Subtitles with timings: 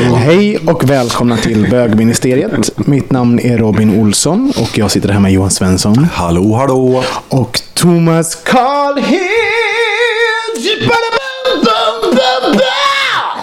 [0.00, 2.70] Hej och välkomna till bögministeriet.
[2.86, 6.06] Mitt namn är Robin Olsson och jag sitter här med Johan Svensson.
[6.12, 7.04] Hallå, hallå.
[7.28, 9.30] Och Thomas Karlhed!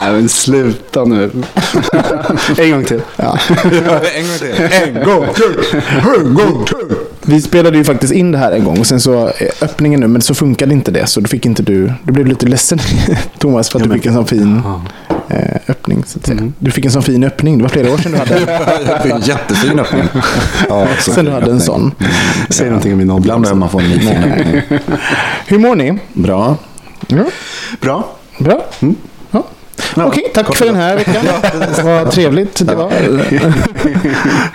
[0.01, 1.31] Nej men sluta nu.
[2.57, 3.01] en gång till.
[3.15, 3.39] Ja.
[4.15, 4.61] en gång till.
[4.71, 5.81] En gång till!
[6.15, 6.97] En gång till!
[7.21, 10.07] Vi spelade ju faktiskt in det här en gång och sen så eh, öppningen nu,
[10.07, 11.07] men så funkade inte det.
[11.07, 12.79] Så då fick inte du, du blev lite ledsen
[13.37, 15.06] Thomas för att du fick en sån fin eh,
[15.67, 16.03] öppning.
[16.05, 16.51] Så att säga.
[16.59, 18.39] Du fick en sån fin öppning, det var flera år sedan du hade
[18.91, 20.03] Jag fick en jättefin öppning.
[20.69, 21.91] Ja, så Sen du hade en sån.
[22.49, 23.17] Säg någonting om min.
[23.17, 24.61] Ibland behöver man få en liten öppning.
[25.47, 25.99] Hur mår ni?
[26.13, 26.55] Bra.
[27.07, 27.23] Ja.
[27.81, 28.07] Bra.
[28.39, 28.65] Bra.
[29.95, 30.05] Ja.
[30.05, 31.25] Okej, tack för den här veckan.
[31.83, 32.91] Vad trevligt det var.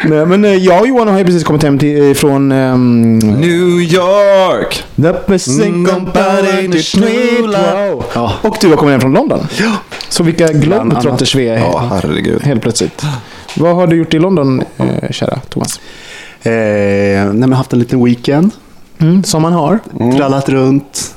[0.09, 3.19] Nej, men eh, jag och Johan har ju precis kommit hem till, eh, från um,
[3.19, 4.85] New York.
[7.93, 8.05] Wow.
[8.15, 8.33] Ja.
[8.43, 9.47] Och du har kommit hem från London.
[9.61, 9.73] Ja.
[10.09, 12.43] Så vilka globetrotters vi är Ja, herregud.
[12.43, 13.03] helt plötsligt.
[13.57, 15.81] Vad har du gjort i London, eh, kära Thomas?
[16.43, 18.51] Eh, nej, men jag har haft en liten weekend.
[18.99, 19.79] Mm, som man har.
[20.17, 21.15] Trallat runt.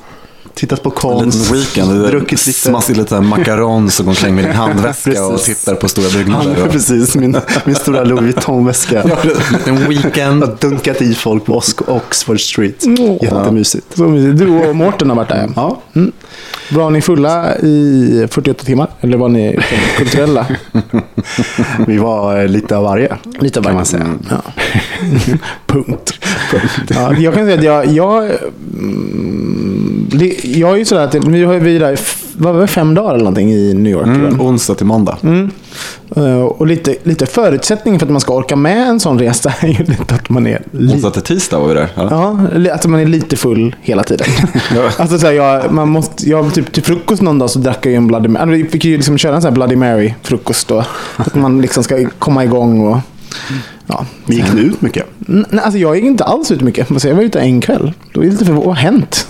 [0.55, 1.39] Tittat på En konst.
[1.39, 1.91] liten weekend.
[1.91, 2.59] Du Druckit lite.
[2.59, 6.55] smaskar lite macarons och går omkring med din handväska och tittar på stora byggnader.
[6.59, 9.03] Ja, precis, min, min stora Louis Vuitton-väska.
[9.65, 10.44] En weekend.
[10.44, 12.83] Jag har dunkat i folk på Ox- Oxford Street.
[13.21, 13.97] Jättemysigt.
[13.97, 14.38] Så mysigt.
[14.39, 15.49] Du och Mårten har varit där.
[15.55, 15.81] Ja,
[16.71, 18.88] Var ni fulla i 48 timmar?
[19.01, 19.59] Eller var ni
[19.97, 20.45] kulturella?
[21.88, 23.17] vi var eh, lite av varje.
[23.39, 23.75] Lite av kan varje.
[23.75, 24.07] man säga.
[24.29, 24.41] Ja.
[25.67, 26.13] Punkt.
[26.89, 27.85] Ja, jag kan säga att jag...
[27.85, 28.23] Jag,
[28.79, 30.09] mm,
[30.45, 32.00] jag är ju sådär att vi har vi där,
[32.38, 34.06] vad var det, fem dagar eller någonting i New York.
[34.07, 35.17] Mm, onsdag till måndag.
[36.16, 39.67] Eh, Och lite, lite förutsättning för att man ska orka med en sån resa är
[39.67, 41.88] ju lite att man är lite Onsdag till tisdag var vi där.
[41.95, 42.07] Ja.
[42.66, 44.28] Ja, att man är lite full hela tiden.
[44.97, 47.91] alltså, så här, jag, man måste, jag, typ, till frukost någon dag så drack jag
[47.91, 48.41] ju en Bloody Mary.
[48.41, 50.85] Alltså, Vi fick ju liksom köra en sån här Bloody Mary-frukost då.
[51.17, 52.97] Att man liksom ska komma igång och...
[53.88, 54.06] Ja.
[54.25, 55.06] Gick ni ut mycket?
[55.29, 57.03] N- Nej, alltså jag gick inte alls ut mycket.
[57.06, 57.94] Jag var ute en kväll.
[58.13, 59.27] Då är det lite för vad har hänt?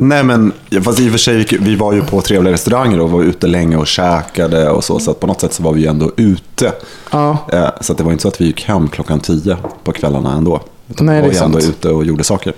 [0.00, 0.52] Nej men,
[0.84, 3.76] fast i och för sig, vi- var ju på trevliga restauranger och var ute länge
[3.76, 4.98] och käkade och så.
[4.98, 6.72] Så att på något sätt så var vi ju ändå ute.
[7.10, 7.36] Ja.
[7.52, 10.32] Eh, Så att det var inte så att vi gick hem klockan tio på kvällarna
[10.32, 10.60] ändå.
[10.90, 12.54] Utan Nej, det var är ju ändå ute och gjorde saker.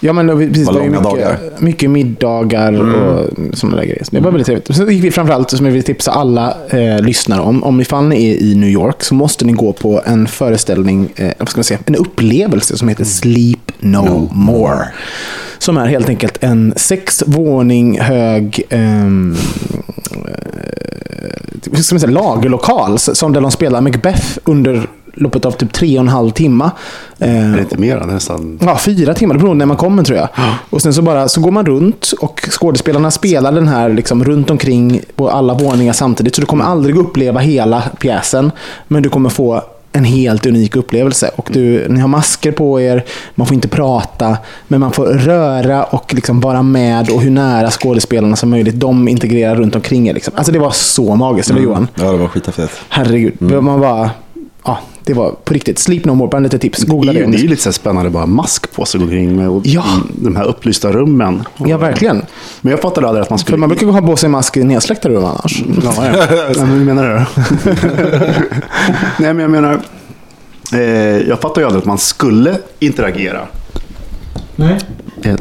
[0.00, 1.38] Ja, men det, precis, var det var ju långa mycket, dagar.
[1.42, 1.64] Mm.
[1.64, 3.28] mycket middagar och
[3.58, 4.04] sådana där grejer.
[4.04, 4.76] Så det var väldigt trevligt.
[4.76, 8.30] Sen gick vi framförallt, som jag vill tipsa alla eh, lyssnare om, om ifall ni
[8.30, 11.64] är i New York så måste ni gå på en föreställning, eh, vad ska man
[11.64, 14.88] säga, en upplevelse som heter Sleep No, More.
[15.58, 19.36] Som är helt enkelt en sex våning hög ehm,
[21.72, 25.98] eh, ska man säga, lagerlokal som där de spelar Macbeth under loppet av typ tre
[25.98, 26.70] och en halv timme.
[27.18, 28.00] Eh, inte mer?
[28.00, 28.58] Nästan.
[28.62, 29.34] Ja, fyra timmar.
[29.34, 30.28] Det beror på när man kommer tror jag.
[30.70, 34.50] Och sen så bara så går man runt och skådespelarna spelar den här liksom runt
[34.50, 36.34] omkring på alla våningar samtidigt.
[36.34, 38.50] Så du kommer aldrig uppleva hela pjäsen.
[38.88, 39.62] Men du kommer få
[39.96, 41.30] en helt unik upplevelse.
[41.36, 44.36] Och du, ni har masker på er, man får inte prata,
[44.68, 48.80] men man får röra och liksom vara med och hur nära skådespelarna som möjligt.
[48.80, 50.14] De integrerar runt omkring er.
[50.14, 50.34] Liksom.
[50.36, 51.88] Alltså det var så magiskt, eller Johan?
[51.94, 52.72] Ja, det var skithäftigt.
[52.88, 53.40] Herregud.
[53.40, 54.10] Man bara,
[54.64, 55.78] ja, Det var på riktigt.
[55.78, 56.78] Sleep No More, bara lite tips.
[56.78, 57.24] Det Googla är, det.
[57.24, 59.62] om det är ju lite så spännande bara mask på sig och gå med och,
[59.66, 59.84] Ja.
[60.08, 61.42] de här upplysta rummen.
[61.56, 62.22] Ja, verkligen.
[62.60, 63.58] Men jag fattade aldrig att man För skulle...
[63.58, 65.62] man brukar ha på sig mask i nedsläckta rum annars.
[65.84, 66.26] Ja, ja.
[66.30, 67.24] Nej, men hur menar du?
[69.18, 69.80] Nej, men jag menar...
[70.72, 70.80] Eh,
[71.28, 73.40] jag fattar ju aldrig att man skulle interagera
[74.56, 74.78] Nej.
[75.22, 75.34] eh,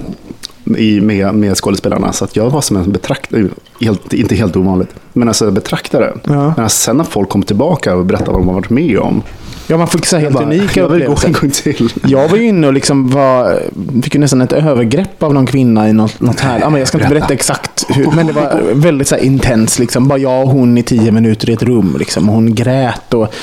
[0.78, 2.14] i, med, med skådespelarna.
[2.14, 3.48] Så att jag var som en betraktare,
[3.82, 6.14] helt, inte helt ovanligt, men alltså betraktare.
[6.24, 6.54] Ja.
[6.58, 9.22] Men sen när folk kom tillbaka och berättade vad de har varit med om.
[9.68, 11.94] Ja, man fick så här helt bara, unika jag vill gå en gång till.
[12.08, 13.60] Jag var ju inne och liksom var,
[14.04, 16.60] fick ju nästan ett övergrepp av någon kvinna i något, något här.
[16.60, 19.80] Ja, men jag ska inte berätta exakt hur, men det var väldigt så intens.
[19.80, 20.08] Liksom.
[20.08, 21.96] Bara jag och hon i tio minuter i ett rum.
[22.00, 22.30] Liksom.
[22.30, 23.34] Och Hon grät och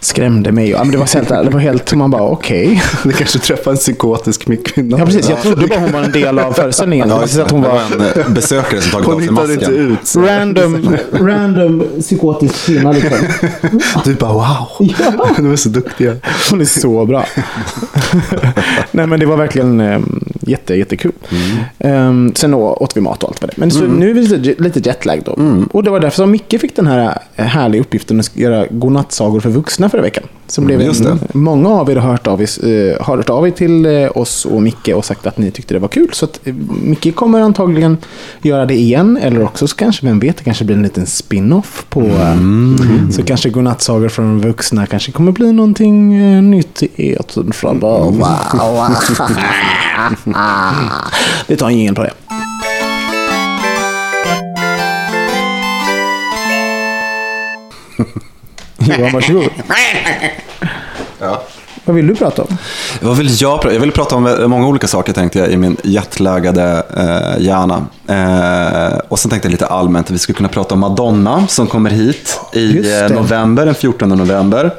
[0.00, 0.70] skrämde mig.
[0.70, 2.82] Ja, men det var helt, det var helt, man bara okej.
[3.02, 4.98] Du kanske träffade en psykotisk kvinna.
[4.98, 5.28] Ja, precis.
[5.30, 7.08] Jag trodde bara hon var en del av föreställningen.
[7.08, 7.54] Ja, Ja, att det.
[7.54, 7.80] hon det var
[8.16, 9.92] en eh, besökare som tagit av sig hittade inte masken.
[9.92, 9.98] ut.
[10.06, 12.92] så- random, random psykotisk kvinna.
[12.92, 13.18] Liksom.
[14.04, 14.88] Du bara wow.
[15.36, 16.14] De är så duktiga.
[16.50, 17.24] Hon är så bra.
[18.90, 19.98] Nej men det var verkligen eh,
[20.48, 21.12] jätte, jättekul.
[21.78, 24.22] Eh, sen då åt vi mat och allt vad det Men så nu är vi
[24.22, 25.32] lite, lite jetlag då.
[25.72, 29.50] Och det var därför som Micke fick den här härliga uppgiften att göra godnattsagor för
[29.50, 30.24] vuxna förra veckan.
[30.48, 33.46] Som blev just en, många av er har hört av, er, eh, har hört av
[33.46, 36.08] er till eh, oss och Micke och sagt att ni tyckte det var kul.
[36.12, 37.96] Så att, eh, Micke kommer antagligen
[38.42, 39.16] göra det igen.
[39.22, 42.00] Eller också så kanske, vem vet, det kanske blir en liten spin-off på...
[42.00, 42.36] eh,
[43.10, 48.24] Så kanske godnattsagor från vuxna kanske kommer bli någonting nytt i etern framöver.
[51.46, 52.10] Vi tar en jingel på det.
[58.88, 59.50] Johan, varsågod.
[61.20, 61.42] Ja.
[61.84, 62.56] Vad vill du prata om?
[63.00, 65.76] Vad vill jag prata Jag vill prata om många olika saker tänkte jag i min
[65.84, 67.86] jetlaggade eh, hjärna.
[68.08, 71.66] Eh, och sen tänkte jag lite allmänt att vi skulle kunna prata om Madonna som
[71.66, 74.70] kommer hit i eh, november, den 14 november.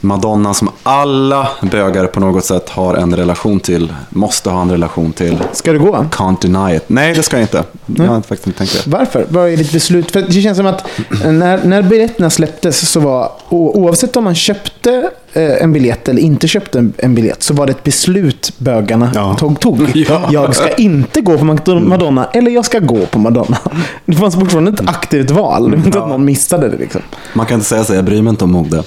[0.00, 5.12] Madonna som alla bögar på något sätt har en relation till, måste ha en relation
[5.12, 5.38] till.
[5.52, 5.96] Ska du gå?
[6.10, 6.84] Can't deny it.
[6.86, 7.64] Nej, det ska jag inte.
[7.86, 8.90] Jag har faktiskt inte tänkt det.
[8.90, 9.26] Varför?
[9.28, 10.10] Vad är ditt beslut?
[10.10, 10.86] För det känns som att
[11.24, 16.78] när, när biljetterna släpptes så var, oavsett om man köpte en biljett eller inte köpte
[16.78, 19.34] en, en biljett, så var det ett beslut bögarna Ja.
[19.38, 19.60] tog.
[19.60, 19.92] tog.
[20.30, 23.58] Jag ska inte gå på Mad- Madonna, eller jag ska gå på Madonna.
[24.04, 25.70] Det fanns fortfarande ett aktivt val.
[25.70, 26.76] Det var inte att någon missade det.
[26.76, 27.00] Liksom.
[27.34, 28.82] Man kan inte säga så, jag bryr mig inte om mode.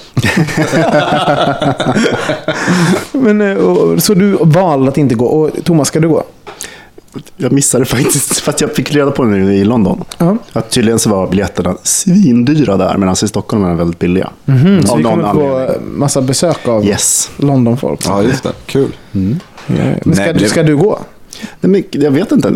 [3.11, 5.25] Men, eh, och, så du valde att inte gå.
[5.25, 6.23] Och Thomas, ska du gå?
[7.37, 10.03] Jag missade faktiskt, för att jag fick reda på det nu i London.
[10.17, 10.37] Ja.
[10.53, 14.29] Att tydligen så var biljetterna svindyra där, medan i Stockholm är de väldigt billiga.
[14.85, 17.31] Så Av vi kommer få massa besök av Yes.
[17.37, 17.99] Londonfolk.
[18.05, 18.51] Ja, just det.
[18.65, 18.91] Kul.
[19.11, 20.99] Men ska, Nej, du, det- ska du gå?
[21.61, 22.49] Nej, men Jag vet inte,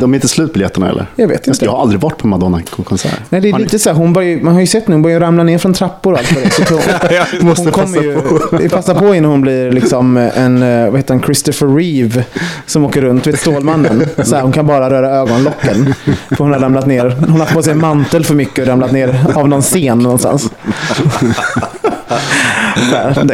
[0.00, 1.06] de är inte slut biljetterna eller?
[1.16, 1.64] Jag vet inte.
[1.64, 3.12] Jag har aldrig varit på Madonna-konsert.
[3.28, 3.64] Nej, det är Har ni?
[3.64, 5.74] lite så här, hon börjar, man har ju sett nu, hon börjar ramla ner från
[5.74, 7.24] trappor och allt vad det är.
[7.24, 8.18] Så hon, måste hon passa ju,
[8.58, 12.24] det passar på innan hon blir liksom en, eh, vad heter han, Christopher Reeve
[12.66, 14.06] som åker runt, vet Stålmannen.
[14.24, 15.94] Så här, hon kan bara röra ögonlocken.
[16.28, 18.66] För hon har ramlat ner, hon har haft på sig en mantel för mycket och
[18.66, 20.50] ramlat ner av någon scen någonstans.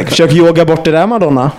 [0.06, 1.50] Försök yoga bort det där Madonna.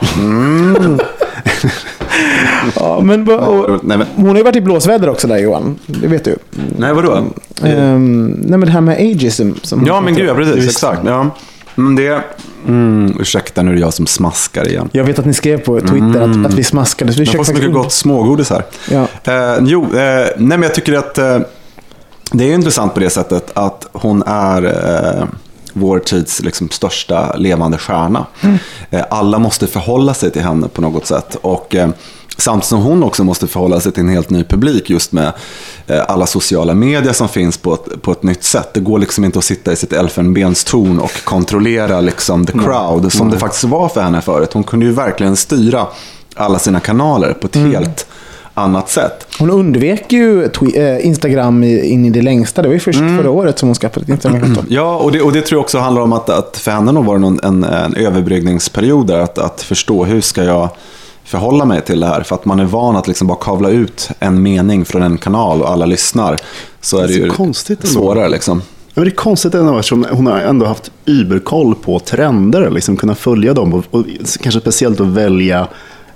[2.76, 5.80] Ja, men, och, Nej, men, hon har ju varit i blåsväder också där Johan.
[5.86, 6.36] Det vet du.
[6.78, 7.24] nej vadå?
[7.64, 9.52] Ehm, nej men det här med ageism.
[9.62, 10.70] Som Ja, men gud, ja, precis.
[10.70, 11.02] Exakt.
[11.06, 11.30] Ja.
[11.76, 12.24] Men det...
[12.68, 14.90] Mm, ursäkta, nu är det jag som smaskar igen.
[14.92, 17.14] Jag vet att ni skrev på Twitter att, att vi smaskade.
[17.14, 18.64] Så vi Jag får så mycket gott smågodis här.
[18.92, 19.08] Ja.
[19.24, 21.40] Eh, jo, eh, nej, men jag tycker att eh,
[22.32, 25.24] det är intressant på det sättet att hon är eh,
[25.78, 28.26] vår tids liksom, största levande stjärna.
[28.90, 31.38] Eh, alla måste förhålla sig till henne på något sätt.
[31.42, 31.90] Och, eh,
[32.40, 35.34] Samtidigt som hon också måste förhålla sig till en helt ny publik just med
[35.88, 38.74] eh, alla sociala medier som finns på ett, på ett nytt sätt.
[38.74, 43.32] Det går liksom inte att sitta i sitt elfenbenstorn och kontrollera liksom the crowd som
[43.32, 44.54] det faktiskt var för henne förut.
[44.54, 45.88] Hon kunde ju verkligen styra
[46.36, 48.08] alla sina kanaler på ett helt
[48.58, 49.28] annat sätt.
[49.40, 50.44] Hon undvek ju
[50.76, 52.62] eh, Instagram in i det längsta.
[52.62, 53.18] Det var ju först Mm.
[53.18, 54.62] förra året som hon skaffade ett Instagramkonto.
[54.70, 57.06] Ja, och det, och det tror jag också handlar om att, att för henne nog
[57.06, 60.70] var det någon, en, en överbryggningsperiod där, att, att förstå hur ska jag
[61.24, 62.24] förhålla mig till det här.
[62.24, 65.62] För att man är van att liksom bara kavla ut en mening från en kanal
[65.62, 66.38] och alla lyssnar.
[66.82, 68.62] Så är det, Det är så ju konstigt svårare liksom.
[68.88, 72.98] Ja, men det är konstigt ändå eftersom hon har ändå haft überkoll på trender, liksom
[72.98, 74.06] kunna följa dem och, och
[74.42, 75.68] kanske speciellt att välja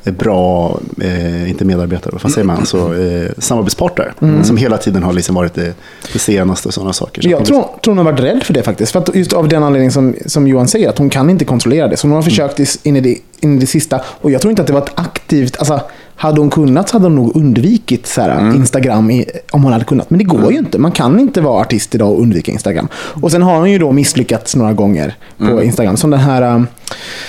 [0.03, 4.13] bra, eh, inte medarbetare, vad säger man, så, eh, samarbetspartner.
[4.43, 5.73] Som hela tiden har liksom varit det,
[6.13, 7.21] det senaste och sådana saker.
[7.21, 8.91] Så Jag tror, tror hon har varit rädd för det faktiskt.
[8.91, 11.87] För att just av den anledningen som, som Johan säger, att hon kan inte kontrollera
[11.87, 11.97] det.
[11.97, 14.01] Så hon har försökt i- in i det, in i det sista.
[14.21, 15.57] Och jag tror inte att det var ett aktivt...
[15.57, 15.81] Alltså,
[16.21, 19.85] hade hon kunnat så hade hon nog undvikit så här, Instagram i, om hon hade
[19.85, 20.09] kunnat.
[20.09, 20.77] Men det går ju inte.
[20.79, 22.87] Man kan inte vara artist idag och undvika Instagram.
[22.93, 25.97] Och sen har hon ju då misslyckats några gånger på Instagram.
[25.97, 26.41] Som den här...
[26.55, 26.67] um,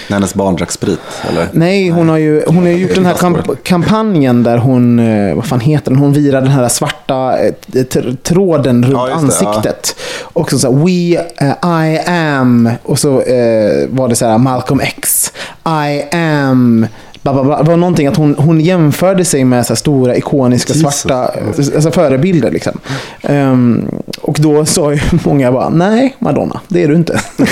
[0.09, 1.49] När hennes barn drack sprit, eller?
[1.53, 5.35] Nej, hon har ju hon har ju gjort den här kamp- kampanjen där hon, eh,
[5.35, 9.11] vad fan heter den, hon virar den här svarta eh, tr- tråden runt Ja, det,
[9.11, 9.17] ja.
[9.17, 9.97] ansiktet.
[10.23, 14.39] Och så, så här, we, eh, I am, och så eh, var det så här
[14.39, 15.33] Malcolm X,
[15.67, 16.87] I am,
[17.23, 17.63] bla, bla, bla.
[17.63, 20.95] Det var någonting att hon, hon jämförde sig med så stora ikoniska Jesus.
[20.95, 21.35] svarta
[21.75, 22.51] alltså förebilder.
[22.51, 22.79] Liksom.
[23.23, 23.89] Ehm,
[24.23, 27.21] och då sa ju många bara, nej Madonna, det är du inte.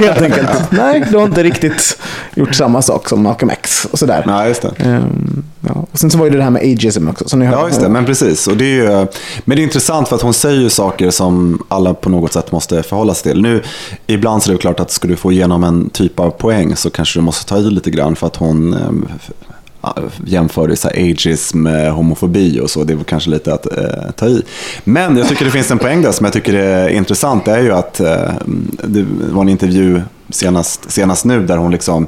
[0.00, 0.50] Helt enkelt.
[0.70, 1.98] Nej, du har inte riktigt
[2.34, 4.24] gjort samma sak som Malcolm X och sådär.
[4.26, 4.74] Nej, just det.
[4.78, 5.86] Ehm, ja.
[5.92, 7.28] Och sen så var ju det här med ageism också.
[7.28, 7.60] Som ni hörde.
[7.60, 7.88] Ja, just det.
[7.88, 8.48] Men precis.
[8.48, 9.06] Och det är ju,
[9.44, 12.52] men det är intressant för att hon säger ju saker som alla på något sätt
[12.52, 13.42] måste förhålla sig till.
[13.42, 13.62] Nu,
[14.06, 16.90] ibland så är det klart att ska du få igenom en typ av poäng så
[16.90, 18.90] kanske du måste ta i lite grann för att hon eh,
[20.26, 22.84] jämförde så här ageism eh, homofobi och så.
[22.84, 24.42] Det var kanske lite att eh, ta i.
[24.84, 27.44] Men jag tycker det finns en poäng där som jag tycker är intressant.
[27.44, 28.30] Det är ju att eh,
[28.84, 32.06] det var en intervju senast, senast nu där hon liksom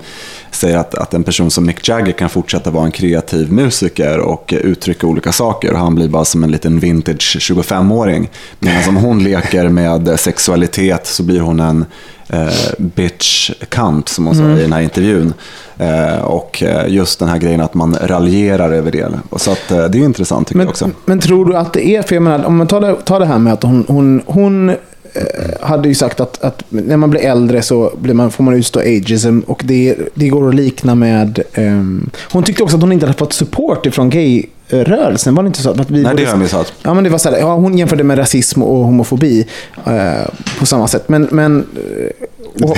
[0.51, 4.55] säger att, att en person som Mick Jagger kan fortsätta vara en kreativ musiker och
[4.57, 5.73] uttrycka olika saker.
[5.73, 8.31] Och han blir bara som en liten vintage 25-åring.
[8.59, 11.85] Medan om hon leker med sexualitet så blir hon en
[12.29, 15.35] eh, bitch kant som hon sa i den här intervjun.
[15.79, 19.09] Eh, och eh, just den här grejen att man raljerar över det.
[19.37, 20.91] Så att, eh, det är intressant tycker Men, jag också.
[21.05, 23.27] men tror du att det är, för jag menar, om man tar det, tar det
[23.27, 24.77] här med att hon, hon, hon
[25.15, 28.55] Eh, hade ju sagt att, att när man blir äldre så blir man, får man
[28.55, 31.43] utstå ageism och det, det går att likna med...
[31.57, 35.35] Um, hon tyckte också att hon inte hade fått support ifrån gay gay-rörelsen.
[35.35, 35.71] Var det inte så?
[35.71, 36.73] Att vi Nej, det har jag missat.
[36.83, 39.47] Ja, men det var så här, ja, hon jämförde med rasism och homofobi
[39.87, 40.13] eh,
[40.59, 41.09] på samma sätt.
[41.09, 42.77] Men, men, eh, och,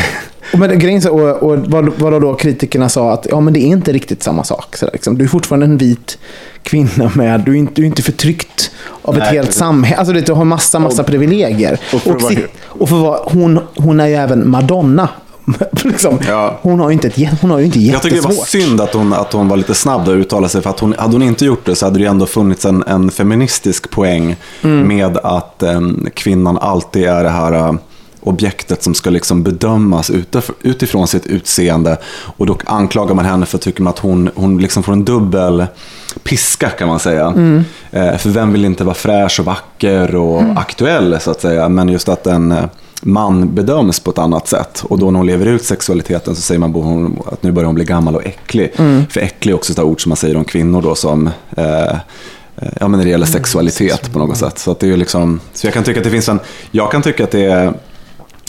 [0.52, 3.60] och, men grejen, så- och, och vad, vad då kritikerna sa att ja, men det
[3.60, 4.76] är inte riktigt samma sak.
[4.76, 5.18] Så där, liksom.
[5.18, 6.18] Du är fortfarande en vit
[6.62, 8.70] kvinna med, du är inte, du är inte förtryckt
[9.02, 9.58] av ett Nej, helt precis.
[9.58, 9.96] samhälle.
[9.96, 11.80] Alltså, du har massa, massa privilegier.
[11.94, 15.08] och för si- och för vad, hon, hon är ju även Madonna.
[15.84, 16.18] liksom.
[16.28, 16.58] Ja.
[16.62, 18.48] Hon har ju inte, ett, hon har ju inte Jag tycker det var jättesvårt.
[18.48, 20.62] synd att hon, att hon var lite snabb där och uttalade sig.
[20.62, 22.82] För att hon, hade hon inte gjort det så hade det ju ändå funnits en,
[22.86, 27.72] en feministisk poäng med att em, kvinnan alltid är det här eh,
[28.20, 31.96] objektet som ska liksom bedömas utif- utifrån sitt utseende.
[32.36, 35.04] Och då anklagar man henne för att tycker man att hon, hon liksom får en
[35.04, 35.66] dubbel
[36.22, 37.34] piska kan man säga.
[37.90, 41.68] Eh, för vem vill inte vara fräsch och vacker och aktuell så att säga.
[41.68, 42.54] Men just att en
[43.06, 44.84] man bedöms på ett annat sätt.
[44.84, 47.84] Och då när hon lever ut sexualiteten så säger man att nu börjar hon bli
[47.84, 48.72] gammal och äcklig.
[49.10, 52.68] För äcklig är också ett ord som man säger om kvinnor då som eh, eh,
[52.80, 54.58] Ja, men när det gäller sexualitet på något sätt.
[54.58, 56.40] Så, att det är liksom, så jag kan tycka att det finns en...
[56.70, 57.74] Jag kan tycka att det är...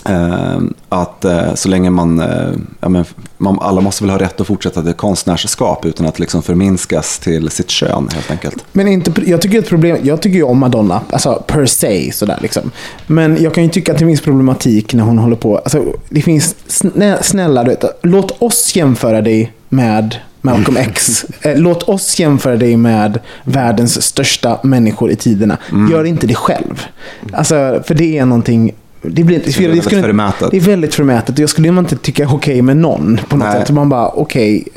[0.08, 0.60] Eh,
[0.90, 3.06] att eh, så länge man, eh, ja, men,
[3.38, 3.60] man...
[3.62, 7.70] Alla måste väl ha rätt att fortsätta till konstnärskap utan att liksom förminskas till sitt
[7.70, 8.66] kön helt enkelt.
[8.72, 12.40] Men inte, jag tycker ett problem, jag tycker ju om Madonna, alltså per se sådär
[12.42, 12.72] liksom.
[13.08, 16.22] Men jag kan ju tycka att det finns problematik när hon håller på, alltså det
[16.22, 21.26] finns, snä, snälla du vet, låt oss jämföra dig med Malcolm X.
[21.42, 25.58] Eh, Låt oss jämföra dig med världens största människor i tiderna.
[25.92, 26.86] Gör inte det själv.
[27.34, 30.52] Alltså, för det är någonting det, blir, det, väldigt förmätet.
[30.52, 31.36] Det är väldigt förmätet.
[31.36, 33.60] och Jag skulle inte tycka okej med någon på något Nej.
[33.60, 33.72] sätt.
[33.72, 34.68] Man bara, okej,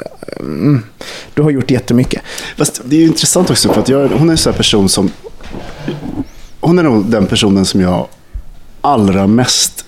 [0.40, 0.82] mm,
[1.34, 2.22] du har gjort jättemycket.
[2.56, 4.88] Fast det är ju intressant också för att jag, hon är en sån här person
[4.88, 5.10] som...
[6.60, 8.06] Hon är nog den personen som jag
[8.80, 9.84] allra mest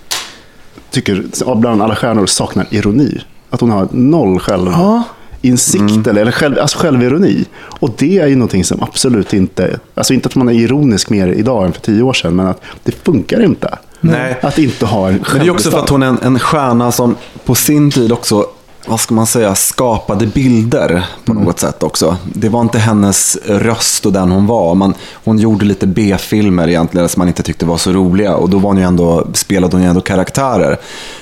[0.90, 3.20] tycker, bland alla stjärnor, saknar ironi.
[3.50, 4.70] Att hon har noll själv...
[4.70, 5.02] Ja.
[5.44, 7.44] Insikt eller, eller själv, alltså självironi.
[7.54, 11.28] Och det är ju någonting som absolut inte, alltså inte att man är ironisk mer
[11.28, 13.78] idag än för tio år sedan, men att det funkar inte.
[14.02, 14.38] Nej.
[14.42, 16.92] Att inte ha en Men det är också för att hon är en, en stjärna
[16.92, 18.46] som på sin tid också,
[18.86, 22.16] vad ska man säga, skapade bilder på något sätt också.
[22.34, 24.74] Det var inte hennes röst och den hon var.
[24.74, 24.94] Man,
[25.24, 28.70] hon gjorde lite B-filmer egentligen som man inte tyckte var så roliga och då var
[28.70, 30.76] hon ju ändå, spelade hon ju ändå karaktärer.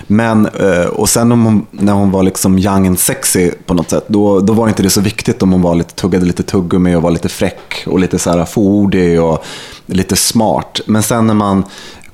[0.06, 3.90] Men, eh, och sen om hon, när hon var liksom young and sexy på något
[3.90, 6.94] sätt, då, då var inte det så viktigt om hon var lite, tuggade lite tuggummi
[6.94, 9.44] och var lite fräck och lite så här fåordig och
[9.86, 10.80] lite smart.
[10.86, 11.64] Men sen när man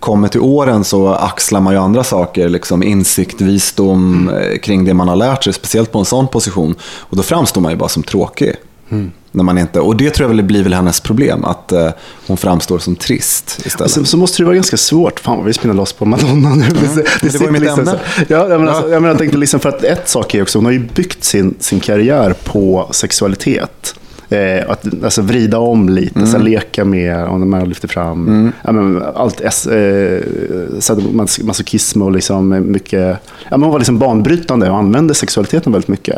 [0.00, 4.94] kommer till åren så axlar man ju andra saker, liksom insikt, visdom eh, kring det
[4.94, 6.74] man har lärt sig, speciellt på en sån position.
[6.98, 8.54] Och då framstår man ju bara som tråkig.
[9.32, 11.88] När man inte, och det tror jag väl blir väl hennes problem, att eh,
[12.26, 13.90] hon framstår som trist istället.
[13.92, 15.20] sen så måste det vara ganska svårt.
[15.20, 16.64] Fan vad vi spinner loss på Madonna nu.
[16.68, 17.04] Det, Mm.
[17.22, 17.90] det var ju mitt liksom ämne.
[18.16, 20.42] så- Ja, jag, menar, alltså, jag, menar, jag tänkte liksom för att ett sak är
[20.42, 23.94] också, hon har ju byggt sin, sin karriär på sexualitet.
[24.28, 26.28] Eh, att alltså, vrida om lite, Mm.
[26.30, 29.48] så leka med, om man lyfter fram ja, men, allt, eh,
[30.80, 36.16] sadomasochism och liksom mycket, ja, men hon var liksom banbrytande och använde sexualiteten väldigt mycket.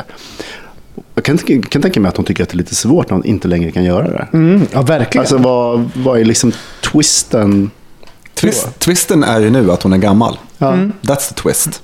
[1.15, 3.25] Jag kan, kan tänka mig att hon tycker att det är lite svårt när hon
[3.25, 4.27] inte längre kan göra det.
[4.33, 5.23] Mm, ja, verkligen.
[5.23, 6.53] Alltså vad, vad är liksom
[6.93, 7.71] twisten?
[8.41, 10.39] Twist, twisten är ju nu att hon är gammal.
[11.03, 11.83] That's the twist.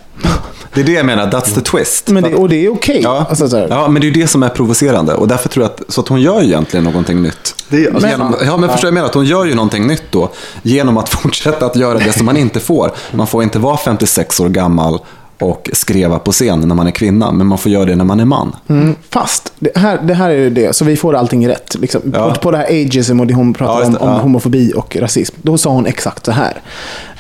[0.75, 2.09] Det är det jag menar, that's the twist.
[2.09, 3.01] men det, och det är okej.
[3.03, 5.15] Ja, Alltså, ja, men det är ju det som är provocerande.
[5.15, 7.55] Och därför tror jag att, så att hon gör ju egentligen någonting nytt.
[7.69, 9.07] Det är- alltså- genom, ja, men förstår jag menar?
[9.09, 10.31] Att hon gör ju någonting nytt då.
[10.63, 12.91] Genom att fortsätta att göra det som man inte får.
[13.13, 14.99] Man får inte vara 56 år gammal
[15.39, 17.33] och skreva på scen när man är kvinna.
[17.33, 18.57] Men man får göra det när man är man.
[18.69, 21.75] Mm, fast, det här, det här är ju det, så vi får allting rätt.
[21.81, 22.01] Liksom.
[22.15, 22.31] Ja.
[22.35, 24.19] På, på det här ageism och det hon pratar Ja, om, om ja.
[24.19, 25.35] homofobi och rasism.
[25.43, 26.61] Då sa hon exakt så här.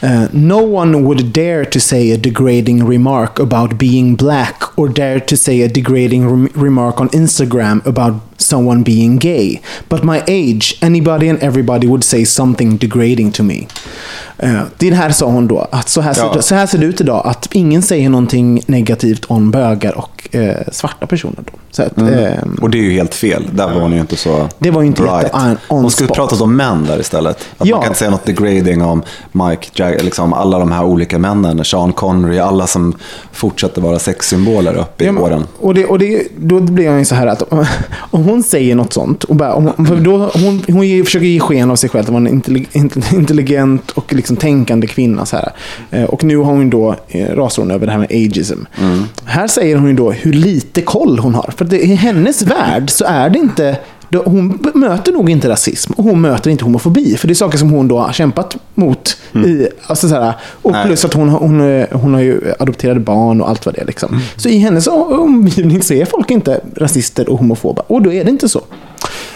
[0.00, 5.20] Eh, no one would dare to say a degrading remark about being black or dare
[5.20, 9.60] to say a degrading rem- remark on Instagram about someone being gay.
[9.88, 13.66] But my age, anybody and everybody would say something degrading to me.
[14.38, 16.42] Eh, det här sa hon då, att så här, ser, Ja.
[16.42, 17.22] så här ser det ut idag.
[17.24, 21.34] Att ingen säger någonting negativt om bögar och eh, svarta personer.
[21.36, 21.82] Då.
[21.82, 23.48] Att, ehm, Och det är ju helt fel.
[23.52, 26.40] Där var hon ju inte så Det var ju inte on- on Hon skulle pratat
[26.40, 27.36] om män där istället.
[27.58, 27.74] Att Ja.
[27.76, 31.64] Man kan inte säga något degrading om Mike Jagger, liksom alla de här olika männen.
[31.64, 32.94] Sean Connery, alla som
[33.32, 35.46] fortsätter vara sexsymboler uppe i Ja, men- åren.
[35.60, 37.42] Och, det, och det, då blir jag ju så här att
[38.10, 39.70] om, hon säger något sånt, och bara, om,
[40.04, 43.90] då, hon, hon försöker ge sken av sig själv att vara en intelli- inte- intelligent
[43.90, 45.26] och liksom tänkande kvinna.
[45.26, 45.52] Så här.
[45.90, 48.58] Eh, Och nu har hon då, eh, rasar över det här med ageism.
[49.24, 51.54] Här säger hon ju då hur lite koll hon har.
[51.56, 53.76] För det, i hennes värld så är det inte
[54.24, 57.16] hon möter nog inte rasism och hon möter inte homofobi.
[57.16, 59.16] För det är saker som hon då har kämpat mot.
[59.34, 60.86] I, alltså så här, och Nej.
[60.86, 63.80] plus att hon, har- hon, eh, hon har ju adopterade barn och allt vad det
[63.80, 63.84] är.
[63.86, 64.08] Liksom.
[64.12, 64.22] Mm.
[64.36, 67.82] Så i hennes omgivning så är folk inte rasister och homofoba.
[67.86, 68.60] Och då är det inte så.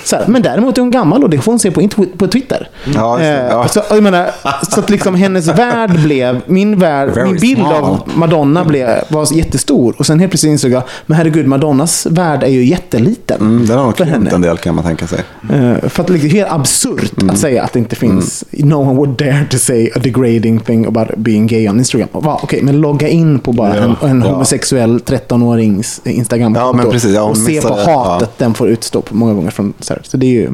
[0.08, 1.88] Så här, men däremot är hon gammal och det får hon se på,
[2.18, 2.68] på Twitter.
[2.94, 3.68] Ja, just det, Eh, ja.
[3.68, 4.30] så, jag menar,
[4.74, 7.74] så att liksom hennes värld blev, min, värld, Very min bild small.
[7.84, 9.94] av Madonna blev, var jättestor.
[9.98, 13.40] Och sen helt plötsligt insåg jag, men herregud, Madonnas värld är ju jätteliten.
[13.40, 15.18] Mm, den har nog krympt en del kan man tänka sig.
[15.52, 17.30] Eh, för att det är helt absurt Mm.
[17.34, 20.86] att säga att det inte finns No one would dare to say a degrading thing
[20.86, 22.08] about being gay on Instagram.
[22.12, 24.28] Okej, men logga in på bara en, en Ja.
[24.32, 26.74] homosexuell 13-årings Instagram Ja.
[27.14, 28.44] Ja, och se på hatet ja.
[28.44, 29.50] den får utstå på många gånger.
[29.50, 30.08] Från, så, här.
[30.08, 30.50] så det är ju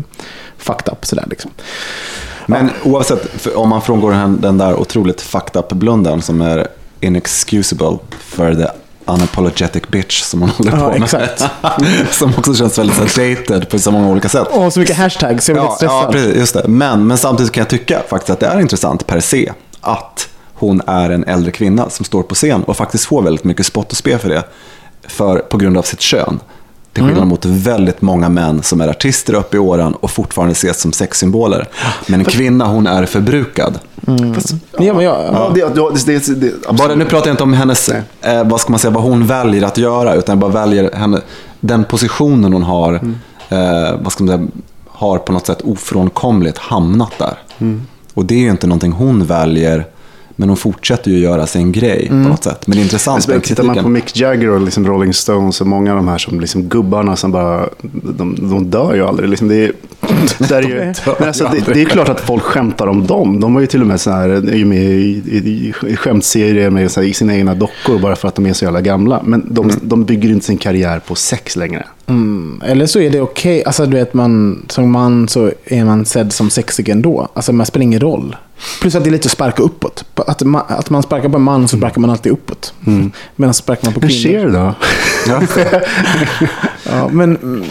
[0.59, 1.51] fucked up sådär liksom.
[2.47, 6.69] Men oavsett, för om man frångår den, den där otroligt fucked up blundern som är
[7.01, 8.67] inexcusable för the
[9.07, 11.03] unapologetic bitch som hon håller Ja, på med.
[11.03, 11.45] exakt.
[12.11, 14.49] som också känns väldigt så dated på så många olika sätt.
[14.53, 16.05] Åh, så mycket hashtags, jag blir Ja, lite stressad.
[16.05, 16.37] ja, precis.
[16.37, 16.69] Just det.
[16.69, 20.83] Men, men samtidigt kan jag tycka faktiskt att det är intressant per se att hon
[20.87, 23.97] är en äldre kvinna som står på scen och faktiskt får väldigt mycket spott och
[23.97, 24.43] spe för det.
[25.09, 26.41] För, på grund av sitt kön.
[26.95, 27.15] Till Mm.
[27.15, 30.93] skillnad mot väldigt många män som är artister upp i åren och fortfarande ses som
[30.93, 31.69] sexsymboler.
[32.07, 33.79] Men en kvinna, hon är förbrukad.
[34.35, 36.79] Fast, Ja, men jag, ja, det, ja, det, det, det, absolut.
[36.79, 39.63] Bara, nu pratar jag inte om hennes, eh, vad ska man säga, vad hon väljer
[39.63, 41.21] att göra, utan jag bara väljer henne,
[41.61, 43.15] den positionen hon har, Mm.
[43.49, 44.49] eh, vad ska man säga,
[44.89, 47.35] har på något sätt ofrånkomligt hamnat där.
[47.59, 47.83] Mm.
[48.15, 49.87] Och det är ju inte någonting hon väljer,
[50.37, 52.25] men hon fortsätter ju göra sin grej Mm.
[52.25, 52.67] på något sätt.
[52.67, 53.89] Men det är intressant Men med tittar man på.
[53.89, 57.33] Mick Jagger och liksom Rolling Stones och många av de här som liksom gubbarna som
[57.33, 57.69] bara,
[58.19, 59.29] de, de dör ju aldrig.
[59.31, 59.73] Liksom det, är,
[60.49, 63.41] det, är ju, men alltså, det, det är klart att folk skämtar om dem.
[63.41, 66.71] De var ju till och med så här, är ju med i, i, i skämtserier
[66.71, 69.21] med så här, i sina egna dockor bara för att de är så jävla gamla.
[69.25, 69.77] Men de, Mm.
[69.83, 71.87] de bygger inte sin karriär på sex längre.
[72.07, 73.65] Mm, eller så är det okej.
[73.65, 77.29] Alltså du vet, man, som man så är man sedd som sexig ändå.
[77.35, 78.37] Alltså man spelar ingen roll.
[78.81, 80.05] Plus att det är lite att sparka uppåt.
[80.15, 82.75] Att man, att man sparkar på en man så sparkar man alltid uppåt.
[83.37, 84.41] Medan sparkar man på Men kvinnor.
[84.41, 84.75] Cher då?
[85.27, 85.43] Ja.
[86.91, 87.65] Ja, men mm,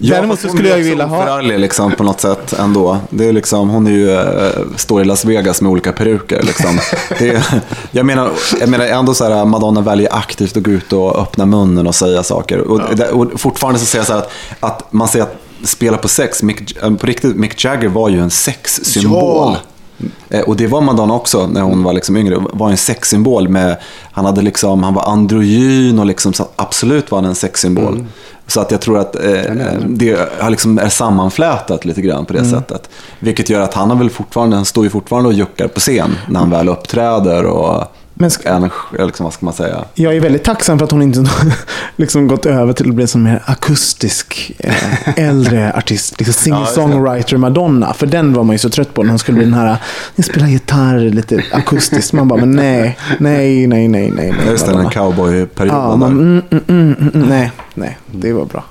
[0.00, 1.18] Ja, däremot så hon skulle jag ju vilja ha...
[1.22, 2.98] oförarglig liksom, på något sätt ändå.
[3.10, 6.42] Det är liksom, hon är ju, eh, står i Las Vegas med olika peruker.
[6.42, 6.78] Liksom.
[7.18, 7.44] Det är,
[7.90, 11.46] jag, menar, jag menar ändå så här, Madonna väljer aktivt att gå ut och öppna
[11.46, 12.58] munnen och säga saker.
[12.60, 15.96] Och, det- och fortfarande så säger jag så här att, att man säger att spela
[15.96, 19.56] på sex, Mick, eh, på riktigt, Mick Jagger var ju en sexsymbol.
[20.30, 22.36] Eh, Och det var Madonna också när hon var liksom yngre.
[22.52, 23.48] Var en sexsymbol.
[23.48, 23.76] Med,
[24.12, 28.06] han, hade liksom, han var androgyn och liksom, absolut var han en sexsymbol.
[28.46, 29.52] Så att jag tror att eh,
[29.86, 32.90] det har liksom är sammanflätat lite grann på det sättet.
[33.18, 36.14] Vilket gör att han har väl fortfarande, han står ju fortfarande och juckar på scen
[36.28, 37.44] när han väl uppträder.
[37.44, 37.84] Och
[38.18, 39.84] Men är en, liksom, vad ska man säga?
[39.94, 41.26] Jag är väldigt tacksam för att hon inte
[41.96, 46.18] liksom gått över till att bli en mer akustisk, eh, äldre artist.
[46.18, 47.94] Liksom singer-songwriter Madonna.
[47.94, 49.76] För den var man ju så trött på när hon skulle bli den här,
[50.16, 52.12] jag spelar gitarr lite akustiskt.
[52.12, 54.34] Man bara, men nej, nej, nej, nej, nej.
[54.38, 58.64] nej Just den cowboyperioden Ja, man, mm, mm, mm, mm, nej, nej, det var bra.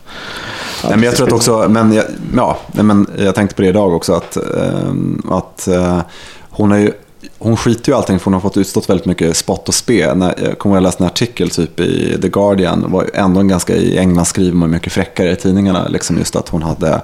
[0.84, 2.06] Ja, Nej, men jag tror att också, men jag,
[2.36, 6.00] ja, men jag tänkte på det idag också, att, ehm, att eh,
[6.50, 6.92] hon har ju
[7.38, 10.14] hon skiter ju i allting för hon har fått utstått väldigt mycket spott och spe.
[10.16, 12.92] När, jag kommer ihåg att jag läste en artikel typ i The Guardian.
[12.92, 15.88] Var ändå en ganska, I England skriver man mycket fräckare i tidningarna.
[15.88, 17.02] Liksom just att hon hade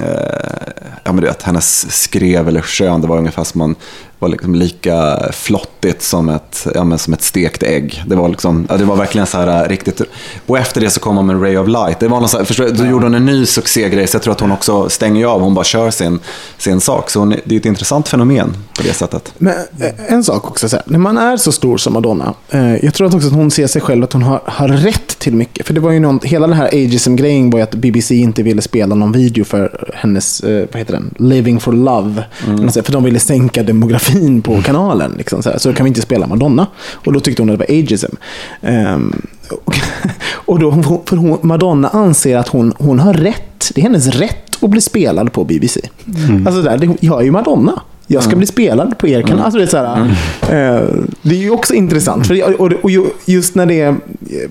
[0.00, 0.72] Eh,
[1.04, 3.74] ja men du vet, hennes skrev eller skön, det var ungefär som man
[4.18, 8.04] var liksom lika flottigt som ett, ja, men som ett stekt ägg.
[8.06, 10.00] Det var, liksom, ja, det var verkligen så här äh, riktigt.
[10.46, 12.00] Och efter det så kom hon med Ray of Light.
[12.00, 14.32] Det var någon så här, förstår, då gjorde hon en ny succégrej, så jag tror
[14.32, 16.18] att hon också stänger av, hon bara kör sin,
[16.58, 17.10] sin sak.
[17.10, 19.34] Så hon, det är ett intressant fenomen på det sättet.
[19.38, 22.84] Men eh, en sak också, så här, när man är så stor som Madonna, eh,
[22.84, 25.34] jag tror att också att hon ser sig själv att hon har, har rätt till
[25.34, 25.66] mycket.
[25.66, 28.62] För det var ju någon, hela den här ageism-grejen var ju att BBC inte ville
[28.62, 32.24] spela någon video för hennes, eh, vad heter den, Living for Love.
[32.46, 32.68] Mm.
[32.68, 34.03] För de ville sänka demografin
[34.42, 35.14] på kanalen.
[35.18, 36.66] Liksom, så, här, så kan vi inte spela Madonna.
[36.92, 38.14] Och då tyckte hon att det var ageism.
[38.60, 39.26] Um,
[39.64, 39.76] och,
[40.32, 44.64] och då, för hon, Madonna anser att hon, hon har rätt, det är hennes rätt
[44.64, 45.80] att bli spelad på BBC.
[46.28, 46.46] Mm.
[46.46, 47.80] Alltså där, det, jag är ju Madonna.
[48.06, 48.38] Jag ska mm.
[48.38, 49.32] bli spelad på er kanal.
[49.32, 49.44] Mm.
[49.44, 50.10] Alltså det, är så här, mm.
[50.40, 52.26] eh, det är ju också intressant.
[52.26, 52.90] För, och, och
[53.24, 53.96] just när det är,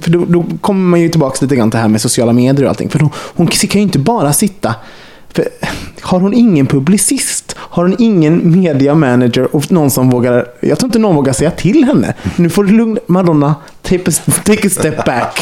[0.02, 2.63] för då, då, kommer man ju tillbaka lite grann till det här med sociala medier
[2.63, 2.89] och allting.
[2.89, 4.76] För hon, hon kan ju inte bara sitta
[5.34, 5.48] för
[6.02, 7.56] har hon ingen publicist?
[7.58, 10.48] Har hon ingen media manager och någon som vågar...
[10.60, 12.13] Jag tror inte någon vågar säga till henne.
[12.36, 15.41] Nu får du lugna Madonna, take a, take a step back.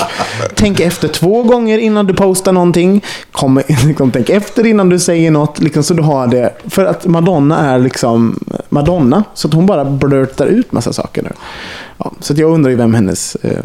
[0.56, 3.02] Tänk efter två gånger innan du postar någonting.
[3.32, 5.60] Kom, liksom, tänk efter innan du säger något.
[5.60, 6.54] Liksom, så du har det.
[6.70, 9.24] För att Madonna är liksom Madonna.
[9.34, 11.32] Så att hon bara blurtar ut massa saker nu.
[11.98, 13.36] Ja, så att jag undrar ju vem hennes...
[13.36, 13.64] Eh,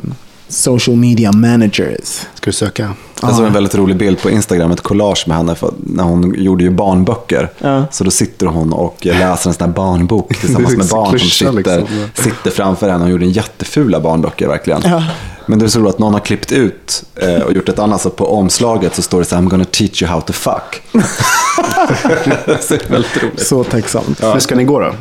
[0.48, 2.04] social media manager är.
[2.04, 2.94] Ska du söka?
[3.22, 6.34] Jag såg en väldigt rolig bild på Instagram, ett collage med henne, för när hon
[6.38, 7.50] gjorde ju barnböcker.
[7.58, 7.84] Ja.
[7.90, 11.52] Så då sitter hon och läser en sån här barnbok tillsammans med barn som sitter,
[11.52, 11.86] liksom.
[12.14, 13.04] sitter framför henne.
[13.04, 14.80] Hon gjorde en jättefula barnböcker verkligen.
[14.84, 15.04] Ja.
[15.46, 18.00] Men det är så roligt att någon har klippt ut eh, och gjort ett annat,
[18.00, 20.82] så på omslaget så står det så här, I'm gonna teach you how to fuck.
[22.60, 23.46] så det är väldigt roligt.
[23.46, 24.18] Så tacksamt.
[24.22, 24.32] Ja.
[24.32, 24.92] Hur ska ni gå då?